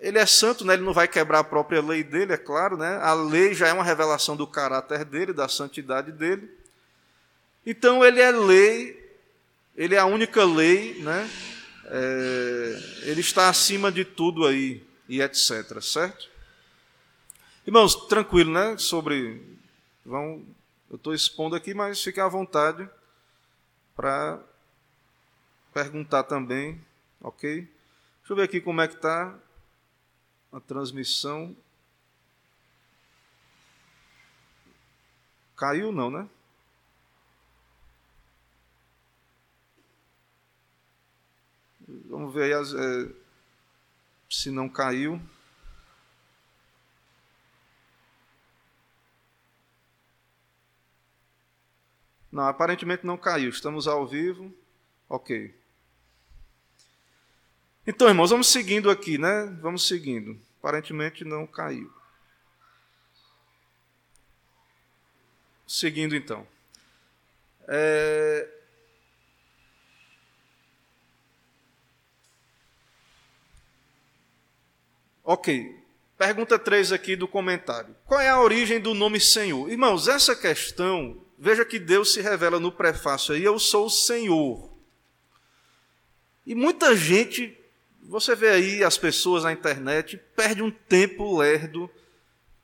[0.00, 0.74] ele é santo, né?
[0.74, 2.98] Ele não vai quebrar a própria lei dele, é claro, né?
[3.02, 6.50] A lei já é uma revelação do caráter dele, da santidade dele.
[7.64, 8.98] Então ele é lei,
[9.76, 11.30] ele é a única lei, né?
[11.84, 16.28] É, ele está acima de tudo aí e etc, certo?
[17.66, 18.76] Irmãos, tranquilo, né?
[18.78, 19.42] Sobre,
[20.04, 20.42] vão,
[20.88, 22.88] eu estou expondo aqui, mas fiquem à vontade
[23.94, 24.40] para
[25.72, 26.80] perguntar também,
[27.20, 27.62] ok?
[27.62, 29.38] Deixa eu ver aqui como é que está.
[30.52, 31.56] a transmissão.
[35.56, 36.28] Caiu não, né?
[42.08, 43.12] Vamos ver aí as, é,
[44.28, 45.20] se não caiu.
[52.30, 53.50] Não, aparentemente não caiu.
[53.50, 54.52] Estamos ao vivo.
[55.08, 55.59] Ok.
[57.90, 59.46] Então, irmãos, vamos seguindo aqui, né?
[59.60, 60.40] Vamos seguindo.
[60.60, 61.92] Aparentemente não caiu.
[65.66, 66.46] Seguindo então.
[67.66, 68.48] É...
[75.24, 75.76] Ok.
[76.16, 77.96] Pergunta 3 aqui do comentário.
[78.06, 79.68] Qual é a origem do nome Senhor?
[79.68, 84.70] Irmãos, essa questão, veja que Deus se revela no prefácio aí, eu sou o Senhor.
[86.46, 87.59] E muita gente,
[88.10, 91.88] você vê aí as pessoas na internet, perde um tempo lerdo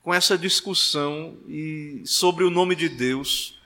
[0.03, 3.57] com essa discussão e sobre o nome de Deus.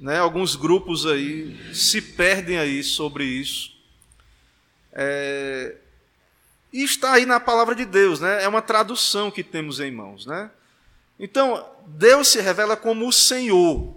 [0.00, 0.18] Né?
[0.18, 3.70] Alguns grupos aí se perdem aí sobre isso.
[4.92, 5.76] É,
[6.72, 8.42] e está aí na palavra de Deus, né?
[8.42, 10.50] É uma tradução que temos em mãos, né?
[11.16, 13.96] Então, Deus se revela como o Senhor,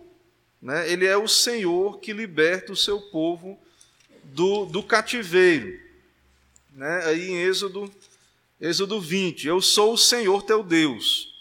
[0.61, 0.87] né?
[0.89, 3.57] Ele é o Senhor que liberta o seu povo
[4.23, 5.84] do, do cativeiro,
[6.75, 7.05] né?
[7.05, 7.91] Aí em Êxodo,
[8.61, 11.33] Êxodo 20, eu sou o Senhor teu Deus.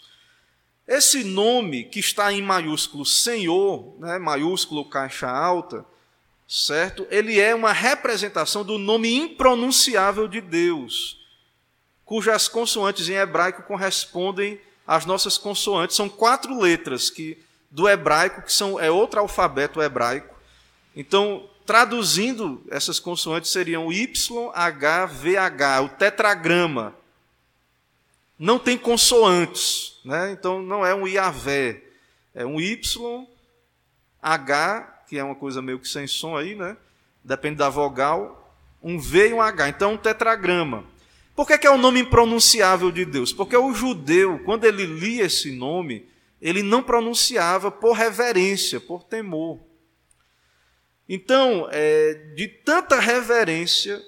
[0.87, 4.17] Esse nome que está em maiúsculo Senhor, né?
[4.17, 5.85] Maiúsculo caixa alta,
[6.47, 7.05] certo?
[7.11, 11.23] Ele é uma representação do nome impronunciável de Deus
[12.05, 15.95] cujas consoantes em hebraico correspondem às nossas consoantes.
[15.95, 20.33] São quatro letras que do hebraico, que são, é outro alfabeto hebraico.
[20.95, 26.95] Então, traduzindo essas consoantes seriam Y, H, VH, o tetragrama.
[28.37, 30.31] Não tem consoantes, né?
[30.31, 31.81] então não é um Iavé,
[32.33, 33.27] é um Y,
[34.21, 36.75] H, que é uma coisa meio que sem som aí, né?
[37.23, 39.69] Depende da vogal, um V e um H.
[39.69, 40.83] Então, um tetragrama.
[41.35, 43.33] Por que, que é o nome impronunciável de Deus?
[43.33, 46.07] Porque o judeu, quando ele lia esse nome,
[46.41, 49.59] ele não pronunciava por reverência, por temor.
[51.07, 54.01] Então, é, de tanta reverência,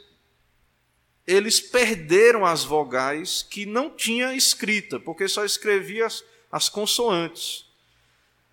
[1.25, 7.65] eles perderam as vogais que não tinha escrita, porque só escrevia as, as consoantes.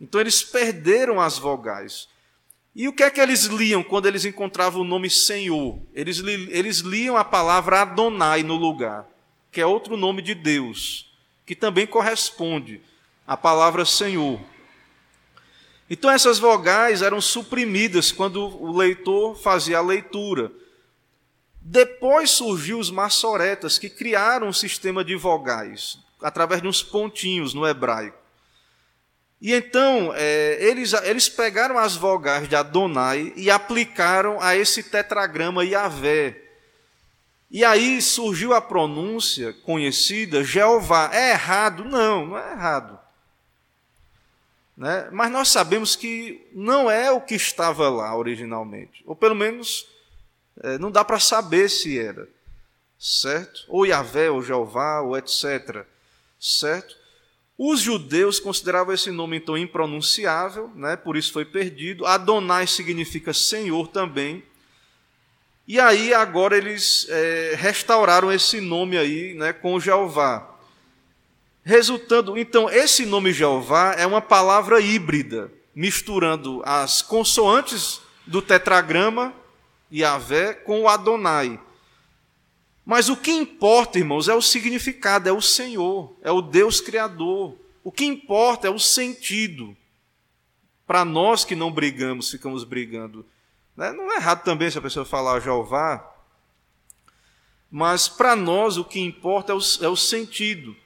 [0.00, 2.09] Então, eles perderam as vogais.
[2.74, 5.78] E o que é que eles liam quando eles encontravam o nome Senhor?
[5.94, 9.07] Eles, eles liam a palavra Adonai no lugar,
[9.52, 11.14] que é outro nome de Deus,
[11.46, 12.80] que também corresponde
[13.24, 14.40] à palavra Senhor.
[15.88, 20.51] Então essas vogais eram suprimidas quando o leitor fazia a leitura.
[21.61, 27.66] Depois surgiu os maçoretas, que criaram um sistema de vogais, através de uns pontinhos no
[27.66, 28.18] hebraico.
[29.40, 35.64] E então, é, eles, eles pegaram as vogais de Adonai e aplicaram a esse tetragrama
[35.64, 36.40] Yahvé.
[37.51, 41.11] E aí surgiu a pronúncia conhecida, Jeová.
[41.12, 41.85] É errado?
[41.85, 42.93] Não, não é errado.
[44.76, 45.08] Né?
[45.12, 49.02] Mas nós sabemos que não é o que estava lá originalmente.
[49.06, 49.87] Ou pelo menos
[50.62, 52.28] é, não dá para saber se era.
[52.98, 53.64] Certo?
[53.68, 55.84] Ou Yahvé, ou Jeová, ou etc.
[56.40, 56.96] Certo?
[57.56, 60.96] Os judeus consideravam esse nome então impronunciável, né?
[60.96, 62.04] por isso foi perdido.
[62.04, 64.44] Adonai significa Senhor também.
[65.66, 70.54] E aí agora eles é, restauraram esse nome aí né, com Jeová.
[71.64, 79.33] Resultando, então, esse nome Jeová é uma palavra híbrida, misturando as consoantes do tetragrama
[79.90, 81.59] Yahvé com o Adonai.
[82.85, 87.57] Mas o que importa, irmãos, é o significado, é o Senhor, é o Deus Criador.
[87.83, 89.74] O que importa é o sentido.
[90.87, 93.24] Para nós que não brigamos, ficamos brigando.
[93.74, 93.90] Né?
[93.92, 96.12] Não é errado também se a pessoa falar Jeová,
[97.70, 100.77] mas para nós o que importa é o, é o sentido.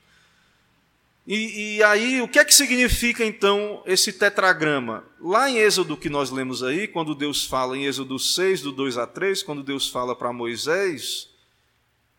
[1.30, 5.04] E, e, aí, o que é que significa então esse tetragrama?
[5.20, 8.96] Lá em Êxodo que nós lemos aí, quando Deus fala em Êxodo 6, do 2
[8.96, 11.28] a 3, quando Deus fala para Moisés,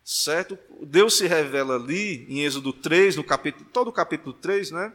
[0.04, 0.56] certo?
[0.80, 4.92] Deus se revela ali em Êxodo 3, no capítulo, todo o capítulo 3, né?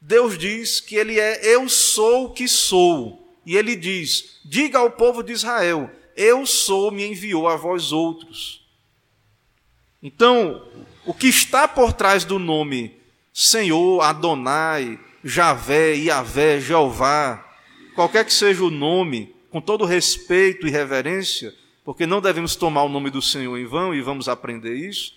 [0.00, 3.32] Deus diz que ele é eu sou o que sou.
[3.46, 8.66] E ele diz: "Diga ao povo de Israel: eu sou, me enviou a vós outros".
[10.02, 10.66] Então,
[11.04, 13.05] o que está por trás do nome
[13.38, 17.46] Senhor, Adonai, Javé, Iavé, Jeová,
[17.94, 22.88] qualquer que seja o nome, com todo respeito e reverência, porque não devemos tomar o
[22.88, 25.12] nome do Senhor em vão e vamos aprender isso.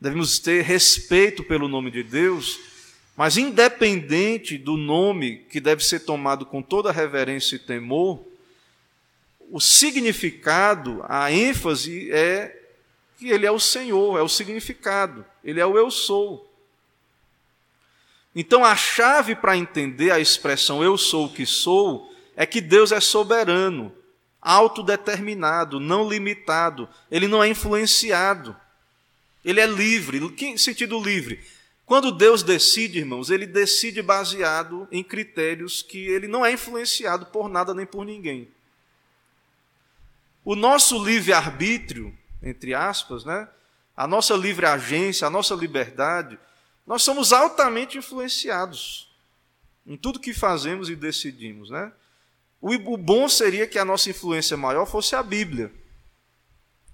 [0.00, 2.58] devemos ter respeito pelo nome de Deus,
[3.14, 8.24] mas independente do nome que deve ser tomado com toda reverência e temor,
[9.50, 12.62] o significado, a ênfase é
[13.18, 16.47] que ele é o Senhor, é o significado, ele é o eu sou.
[18.40, 22.92] Então a chave para entender a expressão eu sou o que sou é que Deus
[22.92, 23.92] é soberano,
[24.40, 28.56] autodeterminado, não limitado, ele não é influenciado.
[29.44, 30.30] Ele é livre.
[30.30, 31.44] Que sentido livre?
[31.84, 37.48] Quando Deus decide, irmãos, ele decide baseado em critérios que ele não é influenciado por
[37.48, 38.46] nada nem por ninguém.
[40.44, 43.48] O nosso livre-arbítrio, entre aspas, né?
[43.96, 46.38] a nossa livre agência, a nossa liberdade,
[46.88, 49.14] nós somos altamente influenciados
[49.86, 51.68] em tudo que fazemos e decidimos.
[51.68, 51.92] Né?
[52.62, 55.70] O bom seria que a nossa influência maior fosse a Bíblia,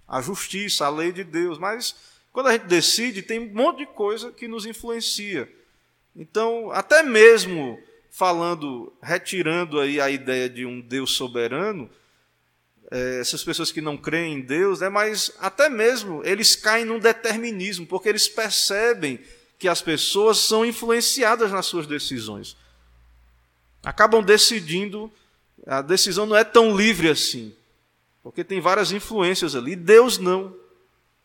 [0.08, 1.94] a justiça, a lei de Deus, mas
[2.32, 5.48] quando a gente decide, tem um monte de coisa que nos influencia.
[6.16, 7.80] Então, até mesmo
[8.10, 11.88] falando, retirando aí a ideia de um Deus soberano,
[12.90, 16.98] é, essas pessoas que não creem em Deus, né, mas até mesmo eles caem num
[16.98, 19.20] determinismo, porque eles percebem
[19.58, 22.56] que as pessoas são influenciadas nas suas decisões.
[23.82, 25.12] Acabam decidindo,
[25.66, 27.54] a decisão não é tão livre assim,
[28.22, 29.76] porque tem várias influências ali.
[29.76, 30.56] Deus não.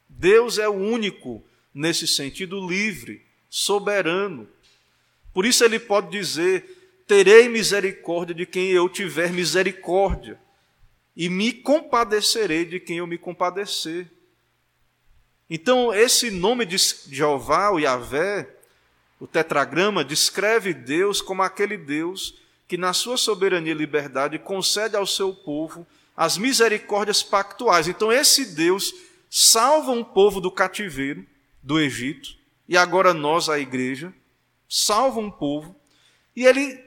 [0.08, 4.48] Deus é o único, nesse sentido, livre, soberano.
[5.34, 10.40] Por isso ele pode dizer: Terei misericórdia de quem eu tiver misericórdia,
[11.16, 14.08] e me compadecerei de quem eu me compadecer.
[15.50, 16.78] Então, esse nome de
[17.10, 18.48] Jeová, o Yahvé,
[19.20, 22.36] o tetragrama, descreve Deus como aquele Deus
[22.68, 27.88] que, na sua soberania e liberdade, concede ao seu povo as misericórdias pactuais.
[27.88, 28.94] Então, esse Deus
[29.28, 31.26] salva um povo do cativeiro
[31.64, 32.38] do Egito,
[32.68, 34.14] e agora nós, a igreja,
[34.68, 35.76] salva um povo,
[36.36, 36.80] e ele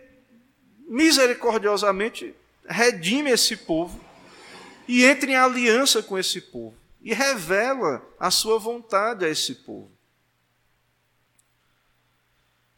[0.86, 2.32] misericordiosamente
[2.64, 4.00] redime esse povo
[4.86, 9.90] e entra em aliança com esse povo e revela a sua vontade a esse povo.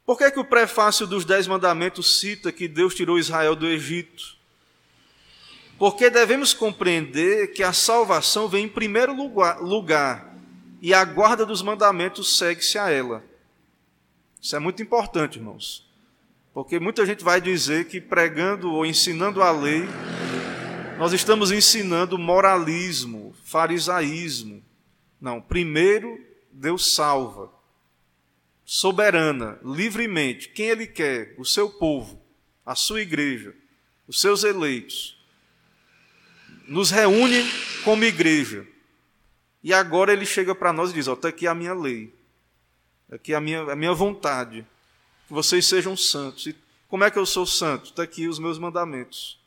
[0.04, 4.36] Por que, que o prefácio dos Dez Mandamentos cita que Deus tirou Israel do Egito?
[5.78, 10.34] Porque devemos compreender que a salvação vem em primeiro lugar, lugar
[10.80, 13.24] e a guarda dos mandamentos segue-se a ela.
[14.40, 15.88] Isso é muito importante, irmãos.
[16.52, 19.88] Porque muita gente vai dizer que pregando ou ensinando a lei,
[20.98, 24.64] nós estamos ensinando moralismo, farisaísmo.
[25.20, 26.18] Não, primeiro
[26.50, 27.52] Deus salva,
[28.64, 32.20] soberana, livremente, quem Ele quer, o seu povo,
[32.66, 33.54] a sua igreja,
[34.08, 35.22] os seus eleitos
[36.66, 37.44] nos reúne
[37.84, 38.66] como igreja.
[39.62, 42.14] E agora ele chega para nós e diz: Está aqui a minha lei,
[43.04, 44.66] está aqui a minha, a minha vontade,
[45.26, 46.46] que vocês sejam santos.
[46.46, 46.56] E
[46.88, 47.86] como é que eu sou santo?
[47.86, 49.42] Está aqui os meus mandamentos.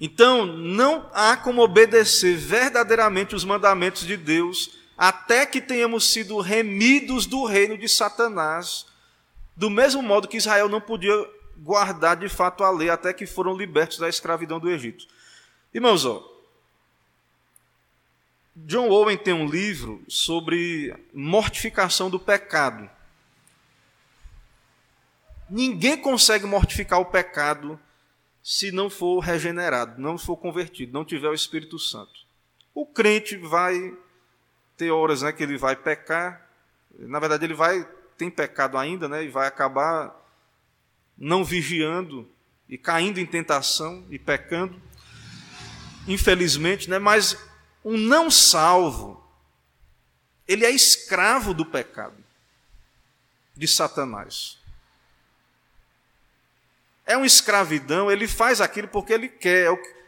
[0.00, 7.26] Então, não há como obedecer verdadeiramente os mandamentos de Deus até que tenhamos sido remidos
[7.26, 8.86] do reino de Satanás,
[9.56, 11.14] do mesmo modo que Israel não podia
[11.56, 15.06] guardar de fato a lei até que foram libertos da escravidão do Egito.
[15.74, 16.24] Irmãos, ó,
[18.54, 22.88] John Owen tem um livro sobre mortificação do pecado.
[25.48, 27.80] Ninguém consegue mortificar o pecado
[28.50, 32.24] se não for regenerado, não for convertido, não tiver o Espírito Santo.
[32.74, 33.94] O crente vai
[34.74, 36.48] ter horas né, que ele vai pecar,
[36.98, 37.86] na verdade ele vai
[38.16, 40.16] tem pecado ainda, né, e vai acabar
[41.16, 42.26] não vigiando
[42.66, 44.80] e caindo em tentação e pecando
[46.06, 46.98] infelizmente, né?
[46.98, 47.36] mas
[47.84, 49.22] um não salvo,
[50.46, 52.16] ele é escravo do pecado,
[53.54, 54.57] de Satanás.
[57.08, 59.72] É uma escravidão, ele faz aquilo porque ele quer.
[59.72, 59.98] É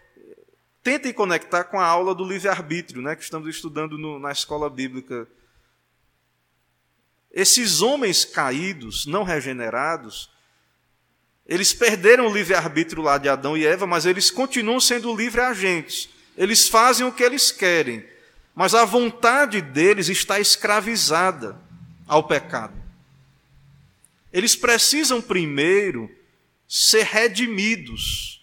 [0.83, 5.27] Tentem conectar com a aula do livre-arbítrio, né, que estamos estudando no, na escola bíblica.
[7.33, 10.31] Esses homens caídos, não regenerados,
[11.47, 16.11] eles perderam o livre-arbítrio lá de Adão e Eva, mas eles continuam sendo livre agentes.
[16.37, 18.07] Eles fazem o que eles querem,
[18.55, 21.59] mas a vontade deles está escravizada
[22.07, 22.75] ao pecado.
[24.31, 26.20] Eles precisam primeiro
[26.73, 28.41] ser redimidos,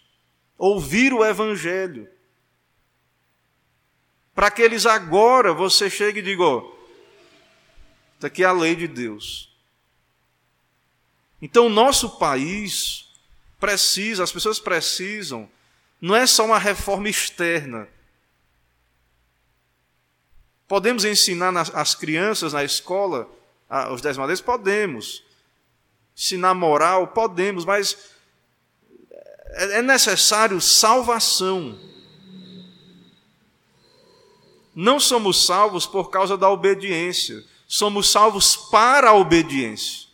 [0.58, 2.10] ouvir o Evangelho,
[4.36, 6.44] para que eles agora você chegue e diga:
[8.16, 9.56] está aqui a lei de Deus.
[11.42, 13.10] Então, o nosso país
[13.58, 15.50] precisa, as pessoas precisam,
[16.02, 17.88] não é só uma reforma externa.
[20.68, 23.30] Podemos ensinar as crianças na escola
[23.94, 24.42] os dez mandamentos?
[24.42, 25.24] Podemos.
[26.14, 27.08] Ensinar moral?
[27.08, 28.17] Podemos, mas
[29.52, 31.78] é, é necessário salvação.
[34.76, 40.08] Não somos salvos por causa da obediência, somos salvos para a obediência.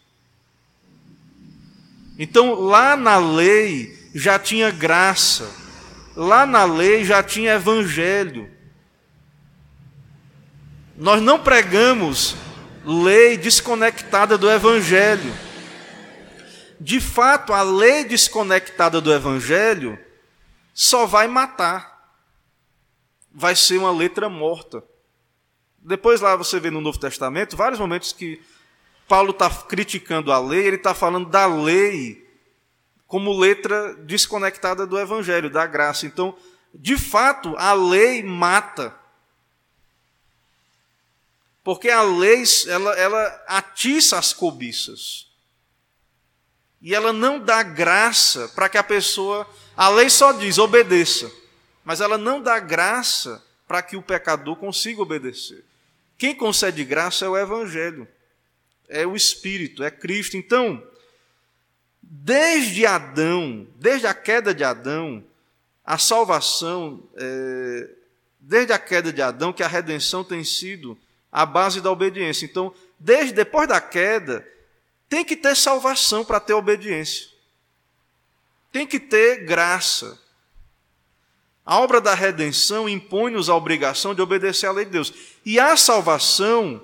[2.17, 5.49] Então, lá na lei já tinha graça,
[6.15, 8.49] lá na lei já tinha evangelho.
[10.95, 12.35] Nós não pregamos
[12.85, 15.33] lei desconectada do evangelho.
[16.83, 19.97] De fato, a lei desconectada do evangelho
[20.73, 22.13] só vai matar.
[23.31, 24.83] Vai ser uma letra morta.
[25.79, 28.43] Depois lá você vê no Novo Testamento vários momentos que
[29.07, 32.29] Paulo está criticando a lei, ele está falando da lei
[33.07, 36.05] como letra desconectada do Evangelho, da graça.
[36.05, 36.35] Então,
[36.73, 38.93] de fato, a lei mata.
[41.63, 45.32] Porque a lei, ela, ela atiça as cobiças.
[46.83, 49.49] E ela não dá graça para que a pessoa.
[49.75, 51.31] A lei só diz obedeça,
[51.83, 55.63] mas ela não dá graça para que o pecador consiga obedecer.
[56.17, 58.07] Quem concede graça é o Evangelho
[58.93, 60.37] é o Espírito, é Cristo.
[60.37, 60.81] Então,
[62.01, 65.23] desde Adão, desde a queda de Adão,
[65.83, 67.89] a salvação, é,
[68.39, 70.97] desde a queda de Adão, que a redenção tem sido
[71.31, 72.45] a base da obediência.
[72.45, 74.47] Então, desde depois da queda,
[75.13, 77.27] tem que ter salvação para ter obediência.
[78.71, 80.19] Tem que ter graça.
[81.63, 85.13] A obra da redenção impõe-nos a obrigação de obedecer à lei de Deus.
[85.45, 86.81] E a salvação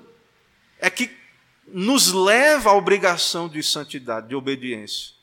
[0.77, 1.09] é que
[1.65, 5.15] nos leva à obrigação de santidade, de obediência.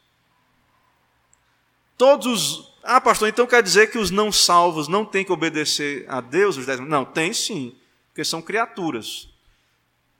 [1.96, 2.74] Todos.
[2.82, 6.56] Ah, pastor, então quer dizer que os não salvos não têm que obedecer a Deus,
[6.56, 7.72] os dez Não, tem sim,
[8.08, 9.28] porque são criaturas.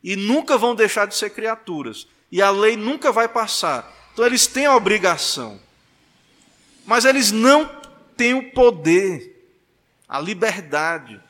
[0.05, 2.07] E nunca vão deixar de ser criaturas.
[2.31, 3.93] E a lei nunca vai passar.
[4.13, 5.61] Então eles têm a obrigação.
[6.85, 7.67] Mas eles não
[8.17, 9.51] têm o poder,
[10.09, 11.21] a liberdade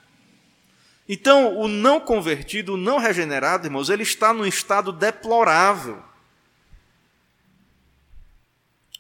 [1.09, 6.03] então, o não convertido, o não regenerado, irmãos, ele está num estado deplorável.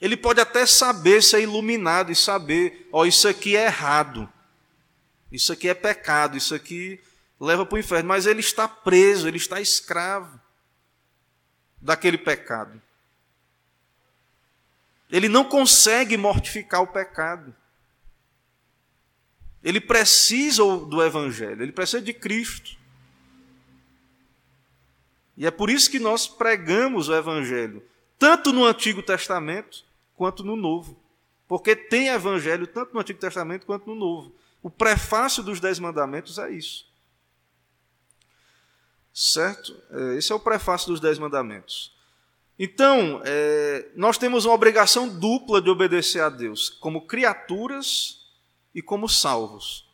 [0.00, 4.30] Ele pode até saber ser iluminado e saber, ó, oh, isso aqui é errado,
[5.32, 7.00] isso aqui é pecado, isso aqui
[7.40, 10.40] leva para o inferno, mas ele está preso, ele está escravo
[11.86, 12.82] daquele pecado.
[15.10, 17.54] Ele não consegue mortificar o pecado.
[19.62, 22.76] Ele precisa do Evangelho, ele precisa de Cristo.
[25.36, 27.82] E é por isso que nós pregamos o Evangelho,
[28.18, 29.84] tanto no Antigo Testamento
[30.14, 30.98] quanto no Novo.
[31.46, 34.34] Porque tem Evangelho tanto no Antigo Testamento quanto no Novo.
[34.62, 36.86] O prefácio dos Dez Mandamentos é isso.
[39.18, 39.74] Certo?
[39.90, 41.90] É, esse é o prefácio dos Dez Mandamentos.
[42.58, 48.26] Então, é, nós temos uma obrigação dupla de obedecer a Deus, como criaturas
[48.74, 49.88] e como salvos.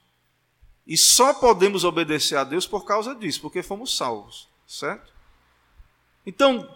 [0.85, 5.13] E só podemos obedecer a Deus por causa disso, porque fomos salvos, certo?
[6.27, 6.69] Então,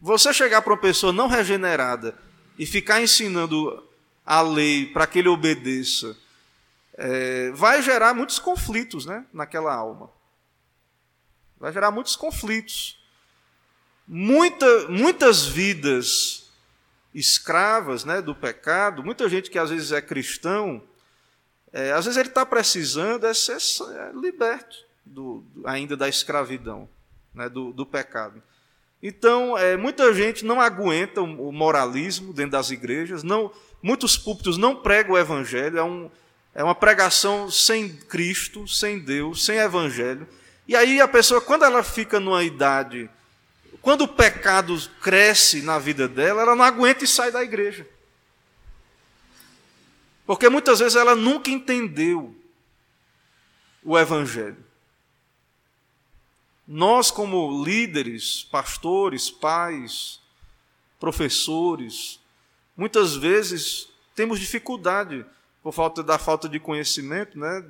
[0.00, 2.16] você chegar para uma pessoa não regenerada
[2.56, 3.84] e ficar ensinando
[4.24, 6.16] a lei para que ele obedeça,
[6.94, 10.21] é, vai gerar muitos conflitos né, naquela alma.
[11.62, 12.98] Vai gerar muitos conflitos.
[14.06, 16.50] Muita, muitas vidas
[17.14, 20.82] escravas né, do pecado, muita gente que às vezes é cristão,
[21.72, 23.58] é, às vezes ele está precisando é ser
[23.94, 26.88] é, liberto do, ainda da escravidão,
[27.32, 28.42] né, do, do pecado.
[29.00, 34.74] Então, é, muita gente não aguenta o, moralismo dentro das igrejas, não, muitos púlpitos não
[34.74, 36.10] pregam o evangelho, é, um,
[36.56, 40.26] é uma pregação sem Cristo, sem Deus, sem evangelho.
[40.66, 43.10] E aí a pessoa, quando ela fica numa idade,
[43.80, 47.86] quando o pecado cresce na vida dela, ela não aguenta e sai da igreja.
[50.24, 52.34] Porque muitas vezes ela nunca entendeu
[53.82, 54.64] o Evangelho.
[56.66, 60.20] Nós, como líderes, pastores, pais,
[61.00, 62.20] professores,
[62.76, 65.26] muitas vezes temos dificuldade
[65.60, 67.60] por falta da falta de conhecimento, né,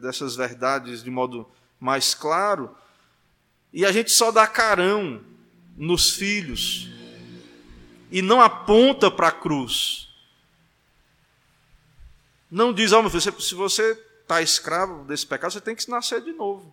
[0.00, 1.48] dessas verdades de modo
[1.82, 2.72] mais claro,
[3.72, 5.20] e a gente só dá carão
[5.76, 6.88] nos filhos
[8.08, 10.08] e não aponta para a cruz.
[12.48, 16.22] Não diz, oh, meu filho, se você está escravo desse pecado, você tem que nascer
[16.22, 16.72] de novo.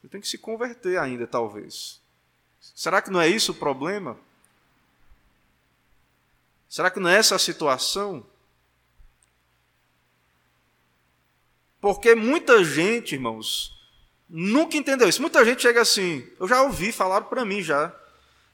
[0.00, 2.00] Você tem que se converter ainda, talvez.
[2.58, 4.16] Será que não é isso o problema?
[6.70, 8.24] Será que não é essa a situação?
[11.80, 13.76] Porque muita gente, irmãos,
[14.28, 15.22] nunca entendeu isso.
[15.22, 17.94] Muita gente chega assim, eu já ouvi, falaram para mim já.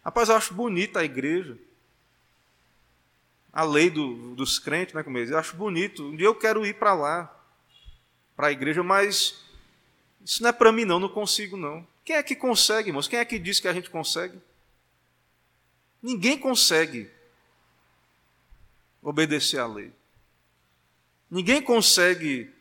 [0.05, 1.57] Rapaz, eu acho bonita a igreja.
[3.53, 6.09] A lei do, dos crentes, né, como eles Eu acho bonito.
[6.09, 7.35] Um dia eu quero ir para lá,
[8.37, 9.45] para a igreja, mas
[10.25, 11.87] isso não é para mim não, não consigo não.
[12.05, 13.09] Quem é que consegue, irmãos?
[13.09, 14.39] Quem é que diz que a gente consegue?
[16.03, 17.11] Ninguém consegue
[19.03, 19.91] obedecer à lei.
[21.31, 22.54] Ninguém consegue,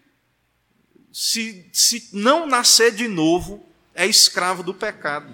[1.14, 5.32] se, se não nascer de novo, é escravo do pecado.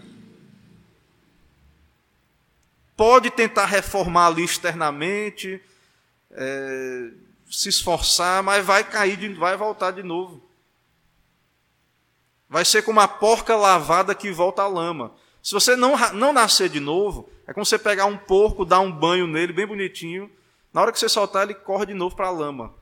[2.98, 5.62] Pode tentar reformar ali externamente,
[6.32, 7.12] é,
[7.50, 10.44] se esforçar, mas vai cair, vai voltar de novo.
[12.50, 15.16] Vai ser como a porca lavada que volta à lama.
[15.42, 18.92] Se você não, não nascer de novo, é como você pegar um porco, dar um
[18.92, 20.30] banho nele bem bonitinho,
[20.74, 22.76] na hora que você soltar, ele corre de novo para a lama.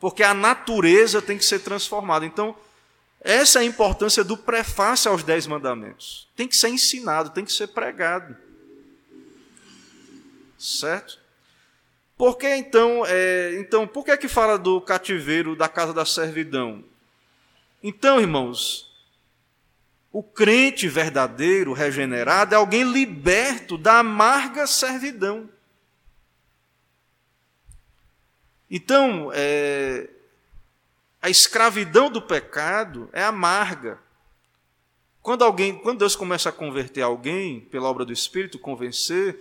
[0.00, 2.24] Porque a natureza tem que ser transformada.
[2.24, 2.56] Então,
[3.20, 6.26] essa é a importância do prefácio aos Dez Mandamentos.
[6.34, 8.34] Tem que ser ensinado, tem que ser pregado.
[10.58, 11.18] Certo?
[12.16, 16.04] Por que então, é, então, por que é que fala do cativeiro da casa da
[16.04, 16.84] servidão?
[17.82, 18.90] Então, irmãos,
[20.12, 25.48] o crente verdadeiro, regenerado, é alguém liberto da amarga servidão.
[28.70, 30.08] Então, é,
[31.20, 33.98] a escravidão do pecado é amarga.
[35.20, 39.38] Quando alguém, quando Deus começa a converter alguém pela obra do Espírito, convencer,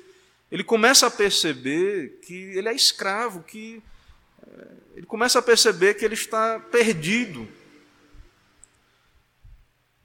[0.52, 3.82] ele começa a perceber que ele é escravo, que
[4.46, 7.48] é, ele começa a perceber que ele está perdido.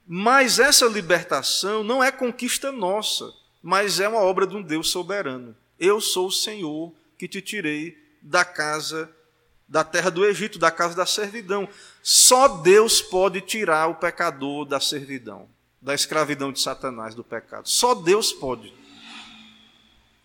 [0.07, 5.57] Mas essa libertação não é conquista nossa, mas é uma obra de um Deus soberano.
[5.79, 9.09] Eu sou o Senhor que te tirei da casa
[9.67, 11.67] da terra do Egito, da casa da servidão.
[12.01, 15.47] Só Deus pode tirar o pecador da servidão,
[15.81, 17.67] da escravidão de Satanás, do pecado.
[17.67, 18.73] Só Deus pode.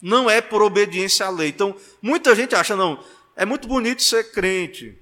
[0.00, 1.48] Não é por obediência à lei.
[1.48, 3.02] Então, muita gente acha, não,
[3.36, 4.98] é muito bonito ser crente,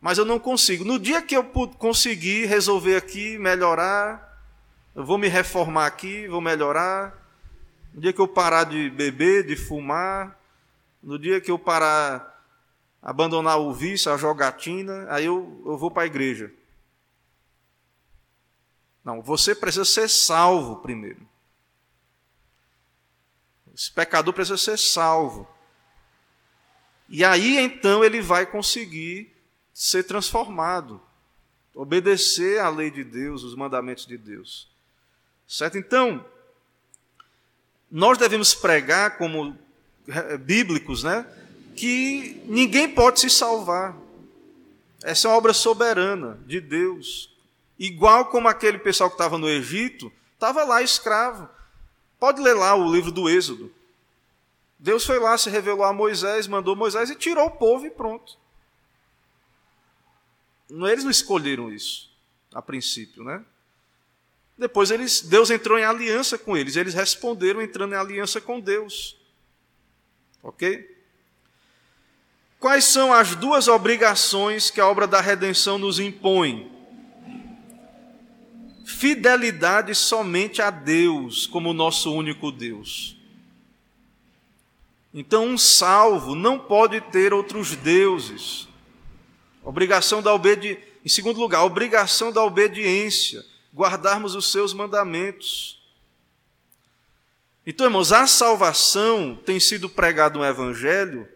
[0.00, 0.84] mas eu não consigo.
[0.84, 4.28] No dia que eu conseguir resolver aqui, melhorar,
[4.94, 7.18] eu vou me reformar aqui, vou melhorar.
[7.92, 10.39] No dia que eu parar de beber, de fumar,
[11.02, 12.44] no dia que eu parar,
[13.00, 16.52] abandonar o vício, a jogatina, aí eu, eu vou para a igreja.
[19.04, 21.26] Não, você precisa ser salvo primeiro.
[23.74, 25.48] Esse pecador precisa ser salvo.
[27.08, 29.34] E aí então ele vai conseguir
[29.72, 31.00] ser transformado,
[31.74, 34.68] obedecer à lei de Deus, os mandamentos de Deus.
[35.48, 35.78] Certo?
[35.78, 36.24] Então,
[37.90, 39.58] nós devemos pregar como
[40.40, 41.26] bíblicos, né?
[41.76, 43.96] Que ninguém pode se salvar.
[45.02, 47.34] Essa é uma obra soberana de Deus.
[47.78, 51.48] Igual como aquele pessoal que estava no Egito, estava lá escravo.
[52.18, 53.72] Pode ler lá o livro do Êxodo.
[54.78, 58.38] Deus foi lá, se revelou a Moisés, mandou Moisés e tirou o povo e pronto.
[60.70, 62.10] Eles não escolheram isso
[62.54, 63.44] a princípio, né?
[64.56, 69.16] Depois eles, Deus entrou em aliança com eles, eles responderam entrando em aliança com Deus.
[70.42, 70.98] Ok?
[72.58, 76.70] Quais são as duas obrigações que a obra da redenção nos impõe?
[78.84, 83.16] Fidelidade somente a Deus como nosso único Deus.
[85.12, 88.68] Então, um salvo não pode ter outros deuses.
[89.64, 90.82] Obrigação da obediência.
[91.04, 95.79] Em segundo lugar, obrigação da obediência guardarmos os seus mandamentos.
[97.66, 101.28] Então, irmãos, a salvação tem sido pregado um evangelho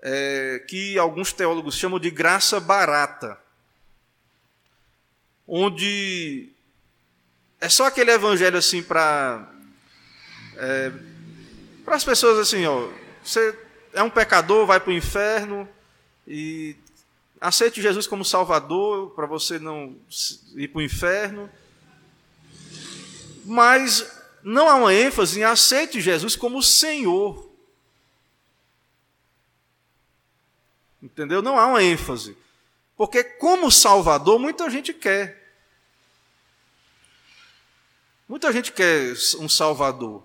[0.00, 3.38] é, que alguns teólogos chamam de graça barata,
[5.46, 6.50] onde
[7.60, 9.50] é só aquele evangelho assim para
[10.56, 10.92] é,
[11.84, 12.88] para as pessoas assim, ó,
[13.22, 13.58] você
[13.92, 15.68] é um pecador, vai para o inferno
[16.26, 16.76] e
[17.44, 19.94] Aceite Jesus como Salvador para você não
[20.54, 21.50] ir para o inferno.
[23.44, 24.13] Mas
[24.44, 27.50] não há uma ênfase em aceite Jesus como Senhor.
[31.02, 31.42] Entendeu?
[31.42, 32.36] Não há uma ênfase.
[32.96, 35.42] Porque, como Salvador, muita gente quer.
[38.28, 40.24] Muita gente quer um Salvador.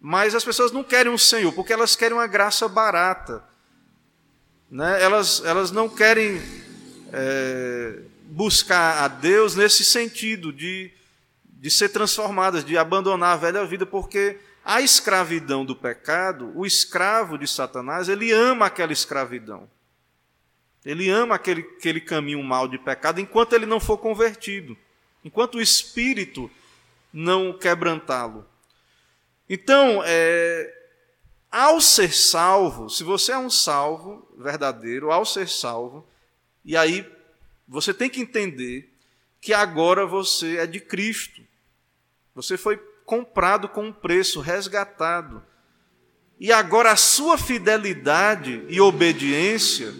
[0.00, 3.50] Mas as pessoas não querem um Senhor, porque elas querem uma graça barata
[4.70, 6.40] né, elas, elas não querem
[7.12, 10.92] é, buscar a Deus nesse sentido de,
[11.60, 17.36] de ser transformadas, de abandonar a velha vida, porque a escravidão do pecado, o escravo
[17.36, 19.68] de Satanás, ele ama aquela escravidão.
[20.82, 24.74] Ele ama aquele, aquele caminho mal de pecado enquanto ele não for convertido,
[25.22, 26.50] enquanto o espírito
[27.12, 28.46] não quebrantá-lo.
[29.46, 30.74] Então, é,
[31.50, 36.08] ao ser salvo, se você é um salvo verdadeiro, ao ser salvo,
[36.64, 37.06] e aí
[37.68, 38.90] você tem que entender
[39.42, 41.49] que agora você é de Cristo.
[42.34, 45.42] Você foi comprado com um preço, resgatado.
[46.38, 49.92] E agora a sua fidelidade e obediência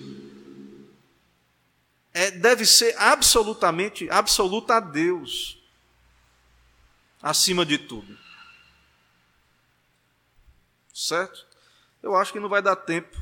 [2.13, 5.63] é, deve ser absolutamente, absoluta a Deus,
[7.23, 8.17] acima de tudo.
[10.95, 11.47] Certo?
[12.03, 13.17] Eu acho que não vai dar tempo.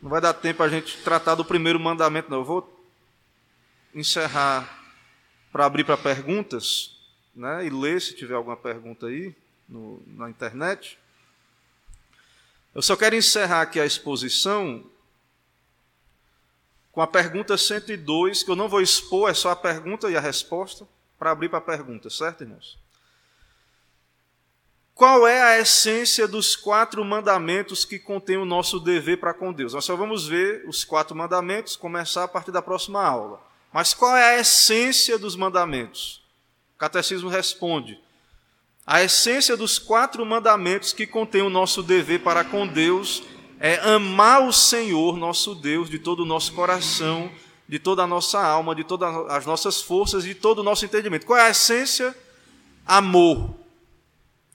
[0.00, 2.38] Não vai dar tempo a gente tratar do primeiro mandamento, não.
[2.38, 2.86] Eu vou
[3.94, 4.78] encerrar
[5.50, 6.97] para abrir para perguntas,
[7.38, 7.64] né?
[7.64, 9.34] E ler se tiver alguma pergunta aí
[9.68, 10.98] no, na internet.
[12.74, 14.84] Eu só quero encerrar aqui a exposição
[16.92, 20.20] com a pergunta 102, que eu não vou expor, é só a pergunta e a
[20.20, 20.86] resposta,
[21.16, 22.76] para abrir para a pergunta, certo, irmãos?
[24.94, 29.74] Qual é a essência dos quatro mandamentos que contém o nosso dever para com Deus?
[29.74, 33.40] Nós só vamos ver os quatro mandamentos, começar a partir da próxima aula.
[33.72, 36.20] Mas qual é a essência dos mandamentos?
[36.78, 38.00] Catecismo responde:
[38.86, 43.22] a essência dos quatro mandamentos que contém o nosso dever para com Deus
[43.60, 47.30] é amar o Senhor, nosso Deus, de todo o nosso coração,
[47.68, 51.26] de toda a nossa alma, de todas as nossas forças, de todo o nosso entendimento.
[51.26, 52.16] Qual é a essência?
[52.86, 53.54] Amor.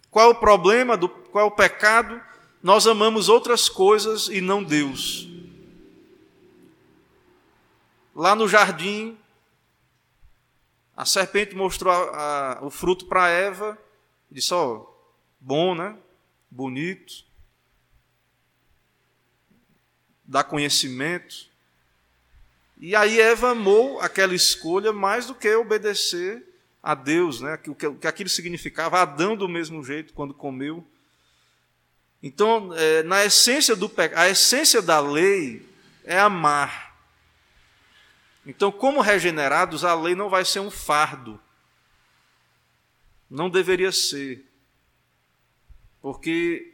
[0.10, 2.20] Qual é o problema, do, qual é o pecado?
[2.62, 5.28] Nós amamos outras coisas e não Deus.
[8.16, 9.18] Lá no jardim,
[10.96, 13.78] a serpente mostrou a, a, o fruto para Eva,
[14.32, 14.96] disse: Ó, oh,
[15.40, 15.98] bom, né?
[16.50, 17.26] Bonito
[20.34, 21.48] dá conhecimento.
[22.78, 26.44] E aí Eva amou aquela escolha mais do que obedecer
[26.82, 27.58] a Deus, né?
[27.68, 29.00] o que aquilo significava.
[29.00, 30.86] Adão, do mesmo jeito, quando comeu.
[32.22, 35.66] Então, é, na essência do a essência da lei
[36.04, 36.93] é amar.
[38.46, 41.40] Então, como regenerados, a lei não vai ser um fardo.
[43.30, 44.46] Não deveria ser.
[46.02, 46.74] Porque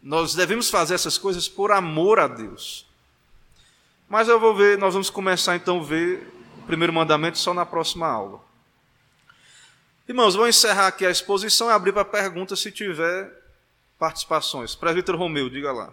[0.00, 2.86] nós devemos fazer essas coisas por amor a Deus.
[4.08, 6.26] Mas eu vou ver, nós vamos começar então a ver
[6.58, 8.40] o primeiro mandamento só na próxima aula.
[10.08, 13.30] Irmãos, vou encerrar aqui a exposição e abrir para perguntas se tiver
[13.98, 14.74] participações.
[14.74, 15.92] Presbítero Romeu, diga lá.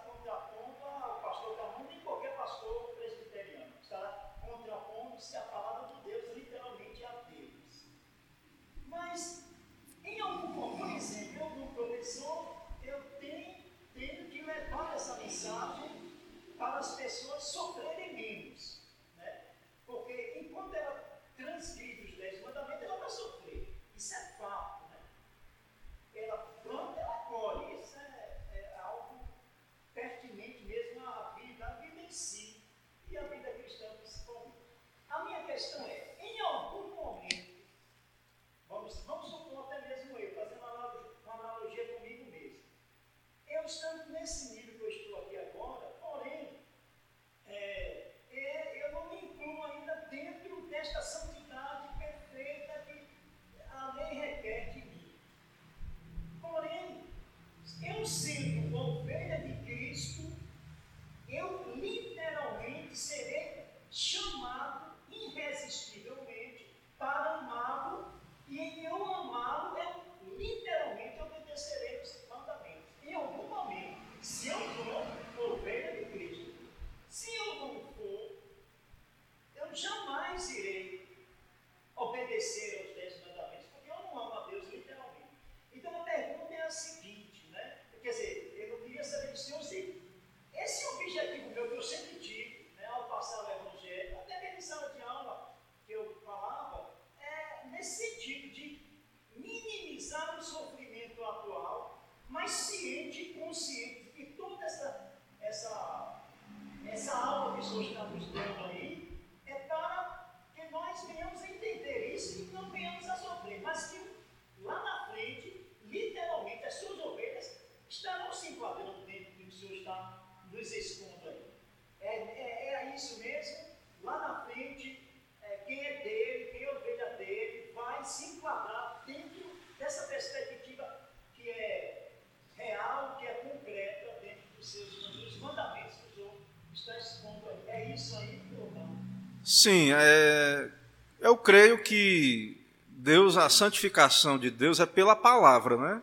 [139.61, 140.71] Sim, é,
[141.19, 146.01] eu creio que Deus, a santificação de Deus é pela palavra, né?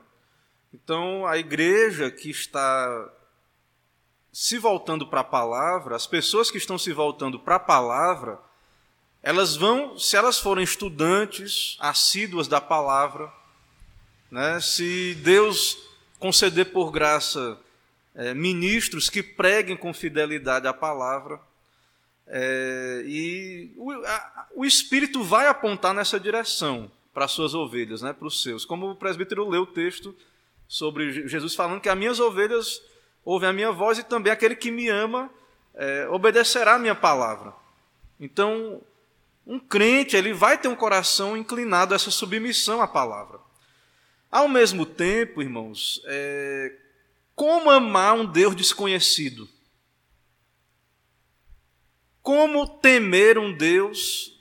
[0.72, 3.10] Então, a igreja que está
[4.32, 8.38] se voltando para a palavra, as pessoas que estão se voltando para a palavra,
[9.24, 13.28] elas vão, se elas forem estudantes assíduas da palavra,
[14.30, 15.76] né, se Deus
[16.20, 17.58] conceder por graça
[18.14, 21.40] é, ministros que preguem com fidelidade a palavra,
[22.28, 28.12] é, e o, a, o Espírito vai apontar nessa direção para as suas ovelhas, né,
[28.12, 28.64] para os seus.
[28.64, 30.14] Como o presbítero leu o texto
[30.68, 32.82] sobre Jesus falando que as minhas ovelhas
[33.24, 35.30] ouvem a minha voz e também aquele que me ama
[35.74, 37.54] é, obedecerá a minha palavra.
[38.20, 38.82] Então,
[39.46, 43.40] um crente ele vai ter um coração inclinado a essa submissão à palavra.
[44.30, 46.74] Ao mesmo tempo, irmãos, é,
[47.34, 49.48] como amar um Deus desconhecido?
[52.28, 54.38] Como temer um Deus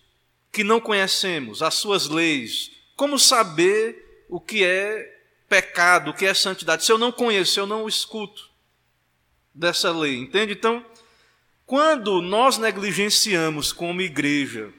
[0.51, 2.69] que não conhecemos, as suas leis?
[2.97, 6.83] Como saber o que é pecado, o que é santidade?
[6.83, 8.49] Se eu não conheço, eu não escuto
[9.55, 10.51] dessa lei, entende?
[10.51, 10.85] Então,
[11.65, 14.69] quando nós negligenciamos como igreja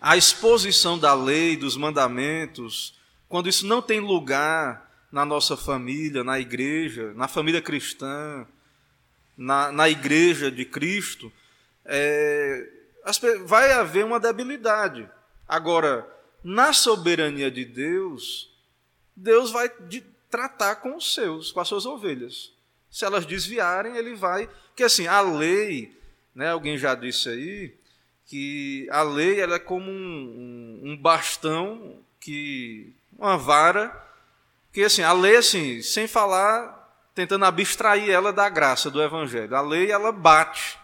[0.00, 2.98] a exposição da lei, dos mandamentos,
[3.28, 8.46] quando isso não tem lugar na nossa família, na igreja, na família cristã,
[9.36, 11.30] na, na igreja de Cristo,
[11.86, 12.68] é,
[13.44, 15.08] vai haver uma debilidade.
[15.48, 16.06] Agora,
[16.42, 18.52] na soberania de Deus,
[19.14, 22.52] Deus vai de, tratar com os seus, com as suas ovelhas.
[22.90, 24.48] Se elas desviarem, ele vai.
[24.68, 25.96] Porque assim, a lei,
[26.34, 27.74] né, alguém já disse aí,
[28.26, 34.04] que a lei ela é como um, um, um bastão, que uma vara,
[34.72, 39.56] que assim, a lei, assim, sem falar, tentando abstrair ela da graça do Evangelho.
[39.56, 40.78] A lei, ela bate.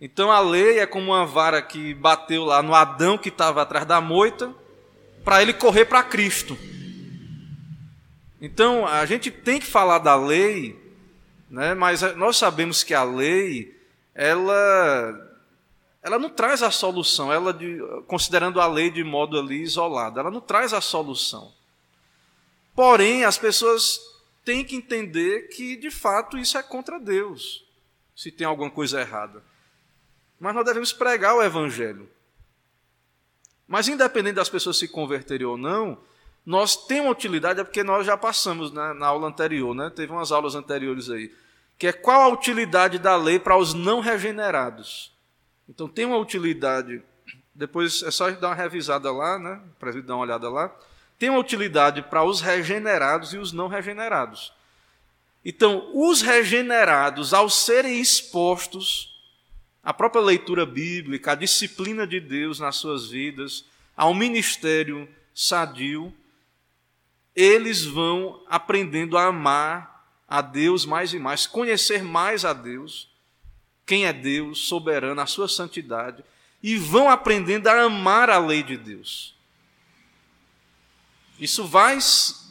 [0.00, 3.84] Então a lei é como uma vara que bateu lá no Adão que estava atrás
[3.84, 4.54] da moita,
[5.22, 6.56] para ele correr para Cristo.
[8.40, 10.80] Então a gente tem que falar da lei,
[11.50, 13.78] né, mas nós sabemos que a lei,
[14.14, 15.38] ela,
[16.02, 20.30] ela não traz a solução, ela de, considerando a lei de modo ali isolado, ela
[20.30, 21.52] não traz a solução.
[22.74, 24.00] Porém, as pessoas
[24.42, 27.62] têm que entender que de fato isso é contra Deus,
[28.16, 29.42] se tem alguma coisa errada.
[30.40, 32.08] Mas nós devemos pregar o Evangelho.
[33.68, 35.98] Mas, independente das pessoas se converterem ou não,
[36.44, 39.92] nós temos uma utilidade, é porque nós já passamos na, na aula anterior, né?
[39.94, 41.32] teve umas aulas anteriores aí,
[41.78, 45.12] que é qual a utilidade da lei para os não regenerados.
[45.68, 47.02] Então, tem uma utilidade,
[47.54, 49.60] depois é só dar uma revisada lá, né?
[49.78, 50.74] para dar uma olhada lá.
[51.18, 54.52] Tem uma utilidade para os regenerados e os não regenerados.
[55.44, 59.10] Então, os regenerados, ao serem expostos
[59.82, 63.64] a própria leitura bíblica, a disciplina de Deus nas suas vidas,
[63.96, 66.14] ao ministério sadio,
[67.34, 73.10] eles vão aprendendo a amar a Deus mais e mais, conhecer mais a Deus,
[73.84, 76.24] quem é Deus, soberano, a sua santidade,
[76.62, 79.34] e vão aprendendo a amar a lei de Deus.
[81.38, 81.98] Isso vai,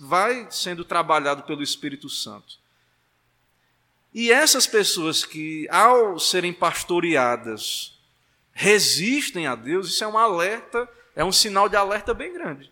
[0.02, 2.59] vai sendo trabalhado pelo Espírito Santo.
[4.14, 7.99] E essas pessoas que, ao serem pastoreadas,
[8.51, 12.72] resistem a Deus, isso é um alerta, é um sinal de alerta bem grande.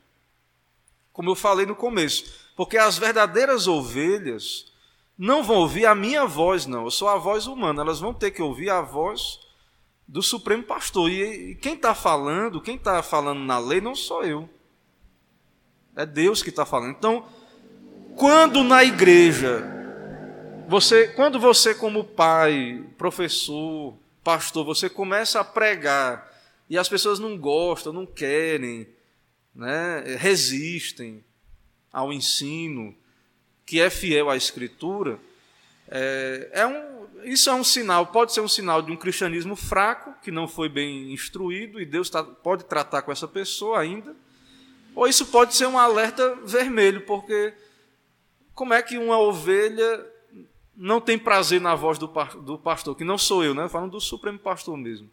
[1.13, 2.47] Como eu falei no começo.
[2.55, 4.71] Porque as verdadeiras ovelhas
[5.17, 6.85] não vão ouvir a minha voz, não.
[6.85, 7.81] Eu sou a voz humana.
[7.81, 9.39] Elas vão ter que ouvir a voz
[10.07, 11.09] do Supremo Pastor.
[11.09, 14.49] E quem está falando, quem está falando na lei, não sou eu.
[15.95, 16.91] É Deus que está falando.
[16.91, 17.25] Então,
[18.15, 19.76] quando na igreja
[20.67, 26.29] você, quando você como pai, professor, pastor, você começa a pregar
[26.69, 28.85] e as pessoas não gostam, não querem,
[29.55, 31.23] né, resistem
[31.91, 32.93] ao ensino
[33.65, 35.17] que é fiel à Escritura,
[35.87, 40.13] é, é um, isso é um sinal, pode ser um sinal de um cristianismo fraco,
[40.21, 44.13] que não foi bem instruído, e Deus tá, pode tratar com essa pessoa ainda,
[44.93, 47.53] ou isso pode ser um alerta vermelho, porque
[48.53, 50.05] como é que uma ovelha
[50.77, 52.07] não tem prazer na voz do,
[52.43, 53.67] do pastor, que não sou eu, né?
[53.67, 55.09] falando do Supremo Pastor mesmo.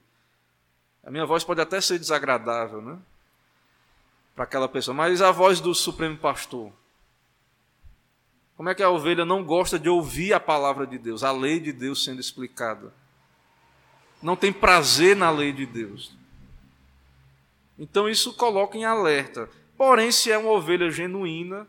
[1.02, 2.98] A minha voz pode até ser desagradável, né?
[4.34, 6.70] Para aquela pessoa, mas a voz do Supremo Pastor.
[8.56, 11.58] Como é que a ovelha não gosta de ouvir a palavra de Deus, a lei
[11.58, 12.92] de Deus sendo explicada?
[14.22, 16.16] Não tem prazer na lei de Deus.
[17.78, 19.48] Então isso coloca em alerta.
[19.76, 21.66] Porém, se é uma ovelha genuína,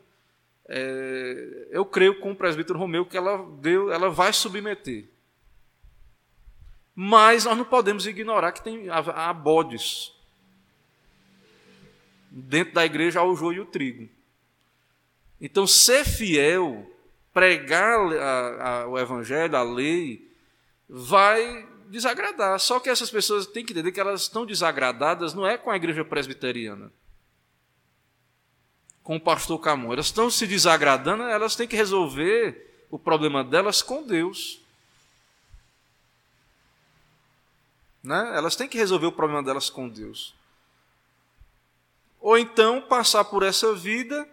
[0.67, 5.05] é, eu creio com o presbítero Romeu que ela, deu, ela vai submeter.
[6.95, 10.13] Mas nós não podemos ignorar que tem há, bodes.
[12.31, 14.09] Dentro da igreja há o joio e o trigo.
[15.39, 16.89] Então, ser fiel,
[17.33, 20.31] pregar a, a, o evangelho, a lei,
[20.87, 22.57] vai desagradar.
[22.59, 25.75] Só que essas pessoas têm que entender que elas estão desagradadas não é com a
[25.75, 26.91] igreja presbiteriana,
[29.05, 29.93] com o pastor Camon.
[29.93, 34.59] Elas estão se desagradando, elas têm que resolver o problema delas com Deus.
[38.03, 38.33] Né?
[38.35, 40.33] Elas têm que resolver o problema delas com Deus.
[42.19, 44.27] Ou então passar por essa vida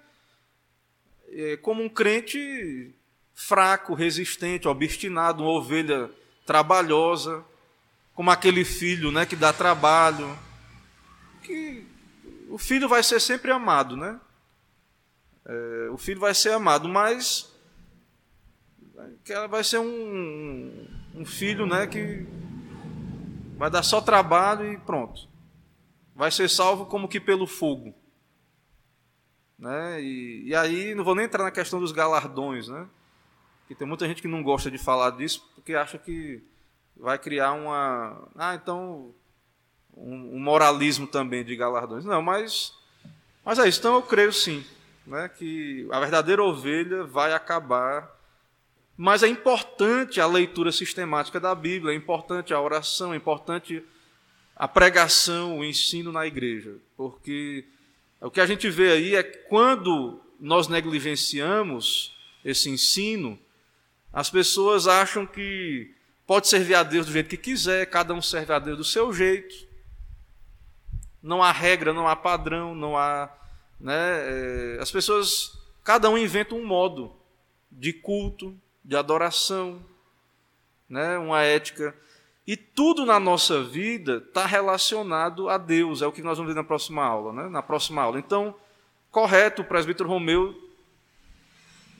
[1.28, 2.90] é, como um crente
[3.34, 6.10] fraco, resistente, obstinado, uma ovelha
[6.46, 7.44] trabalhosa,
[8.14, 10.38] como aquele filho né, que dá trabalho.
[11.42, 11.86] Que
[12.48, 14.18] o filho vai ser sempre amado, né?
[15.44, 17.52] É, o filho vai ser amado, mas
[19.48, 22.26] vai ser um, um filho né, que
[23.56, 25.28] vai dar só trabalho e pronto.
[26.14, 27.94] Vai ser salvo como que pelo fogo.
[29.58, 30.02] Né?
[30.02, 32.86] E, e aí, não vou nem entrar na questão dos galardões, né?
[33.72, 36.42] que tem muita gente que não gosta de falar disso porque acha que
[36.96, 38.28] vai criar uma.
[38.36, 39.14] Ah, então.
[39.94, 42.04] Um, um moralismo também de galardões.
[42.04, 42.74] Não, mas.
[43.44, 43.78] Mas é isso.
[43.78, 44.64] Então eu creio sim
[45.06, 48.10] né, que a verdadeira ovelha vai acabar.
[48.96, 53.82] Mas é importante a leitura sistemática da Bíblia, é importante a oração, é importante
[54.54, 57.64] a pregação, o ensino na igreja, porque
[58.20, 63.38] o que a gente vê aí é quando nós negligenciamos esse ensino,
[64.12, 65.94] as pessoas acham que
[66.26, 69.12] pode servir a Deus do jeito que quiser, cada um serve a Deus do seu
[69.12, 69.54] jeito.
[71.22, 73.30] Não há regra, não há padrão, não há.
[73.82, 77.12] Né, é, as pessoas, cada um inventa um modo
[77.68, 79.84] de culto, de adoração,
[80.88, 81.92] né, uma ética.
[82.46, 86.58] E tudo na nossa vida está relacionado a Deus, é o que nós vamos ver
[86.60, 87.32] na próxima aula.
[87.32, 87.48] Né?
[87.48, 88.20] Na próxima aula.
[88.20, 88.54] Então,
[89.10, 90.54] correto o presbítero Romeu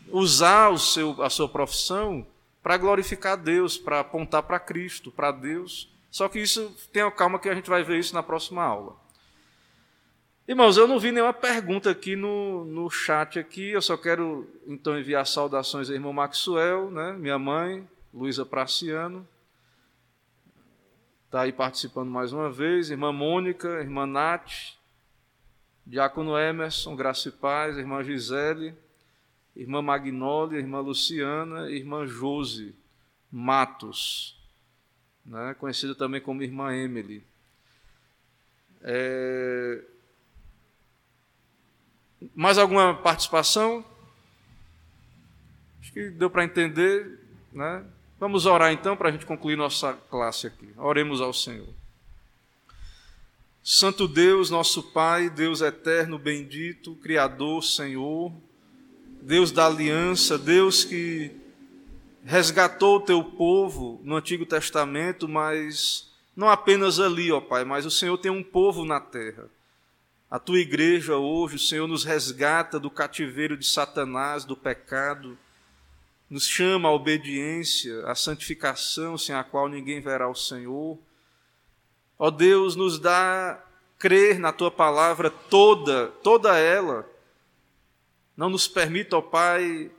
[0.09, 2.27] usar o seu, a sua profissão
[2.63, 5.91] para glorificar Deus, para apontar para Cristo, para Deus.
[6.11, 9.02] Só que isso, tenha calma que a gente vai ver isso na próxima aula.
[10.47, 14.99] Irmãos, eu não vi nenhuma pergunta aqui no, no chat aqui, eu só quero então
[14.99, 19.27] enviar saudações ao irmão Maxwell, né, minha mãe, Luísa Praciano,
[21.27, 24.75] está aí participando mais uma vez, irmã Mônica, irmã Nath,
[25.87, 28.75] Diácono Emerson, Graça e Paz, irmã Gisele,
[29.55, 32.75] irmã Magnólia, irmã Luciana, irmã Jose
[33.31, 34.37] Matos,
[35.25, 37.23] né, conhecida também como irmã Emily.
[38.83, 39.92] É...
[42.35, 43.85] Mais alguma participação?
[45.81, 47.19] Acho que deu para entender,
[47.53, 47.85] né?
[48.19, 50.69] Vamos orar então para a gente concluir nossa classe aqui.
[50.77, 51.69] Oremos ao Senhor.
[53.65, 58.33] Santo Deus, nosso Pai, Deus eterno, bendito, Criador, Senhor,
[59.21, 61.31] Deus da aliança, Deus que
[62.25, 67.91] resgatou o teu povo no Antigo Testamento, mas não apenas ali, ó Pai, mas o
[67.91, 69.49] Senhor tem um povo na terra.
[70.33, 75.37] A tua igreja hoje, o Senhor nos resgata do cativeiro de Satanás, do pecado
[76.31, 80.99] nos chama à obediência, à santificação, sem a qual ninguém verá o Senhor.
[82.19, 83.63] Ó Deus, nos dá
[83.99, 87.07] crer na tua palavra toda, toda ela.
[88.35, 89.91] Não nos permita, ó Pai,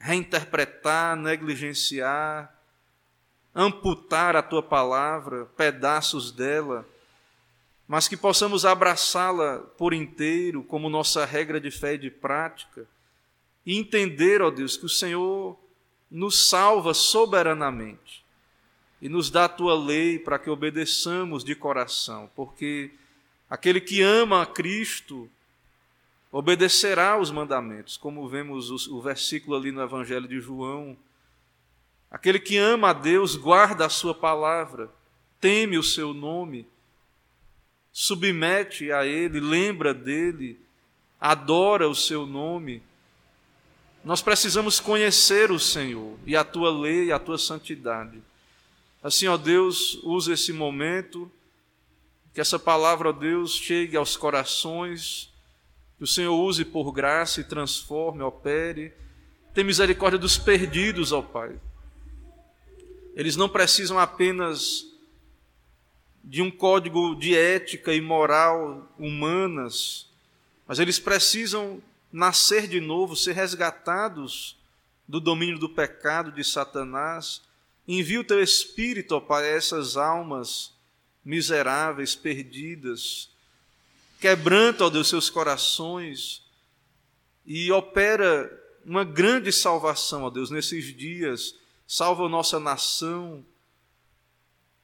[0.00, 2.52] reinterpretar, negligenciar,
[3.54, 6.84] amputar a tua palavra, pedaços dela,
[7.86, 12.86] mas que possamos abraçá-la por inteiro como nossa regra de fé e de prática
[13.64, 15.58] e entender, ó Deus, que o Senhor
[16.10, 18.24] nos salva soberanamente
[19.00, 22.90] e nos dá a tua lei para que obedeçamos de coração, porque
[23.48, 25.30] aquele que ama a Cristo
[26.32, 30.96] obedecerá os mandamentos, como vemos o, versículo ali no Evangelho de João.
[32.10, 34.90] Aquele que ama a Deus guarda a sua palavra,
[35.40, 36.66] teme o seu nome,
[37.94, 40.60] submete a Ele, lembra dele,
[41.20, 42.82] adora o seu nome.
[44.04, 48.20] Nós precisamos conhecer o Senhor e a tua lei e a tua santidade.
[49.00, 51.30] Assim, ó Deus, usa esse momento,
[52.34, 55.32] que essa palavra, ó Deus, chegue aos corações,
[55.96, 58.92] que o Senhor use por graça e transforme, opere.
[59.54, 61.54] Tem misericórdia dos perdidos, ó Pai.
[63.14, 64.93] Eles não precisam apenas
[66.24, 70.08] de um código de ética e moral humanas,
[70.66, 74.56] mas eles precisam nascer de novo, ser resgatados
[75.06, 77.42] do domínio do pecado de Satanás
[77.86, 80.72] Envia o teu Espírito, ó Pai, a essas almas
[81.24, 83.28] miseráveis, perdidas.
[84.18, 86.42] Quebranta, ó Deus, seus corações
[87.46, 88.50] e opera
[88.86, 91.54] uma grande salvação, ó Deus, nesses dias.
[91.86, 93.44] Salva a nossa nação,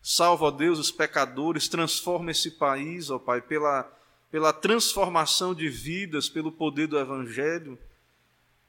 [0.03, 3.91] salva, ó Deus, os pecadores, transforma esse país, ó Pai, pela,
[4.31, 7.79] pela transformação de vidas, pelo poder do Evangelho,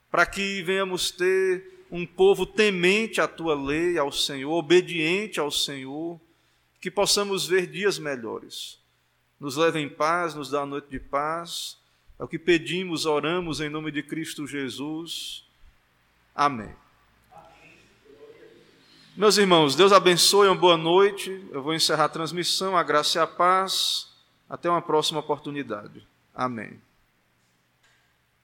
[0.09, 6.19] para que venhamos ter um povo temente à tua lei, ao Senhor, obediente ao Senhor,
[6.79, 8.79] que possamos ver dias melhores.
[9.39, 11.77] Nos leve em paz, nos dá uma noite de paz.
[12.19, 15.43] É o que pedimos, oramos em nome de Cristo Jesus.
[16.33, 16.80] Amém.
[19.15, 21.45] Meus irmãos, Deus abençoe, uma boa noite.
[21.51, 24.07] Eu vou encerrar a transmissão, a graça e a paz.
[24.49, 26.07] Até uma próxima oportunidade.
[26.33, 26.79] Amém.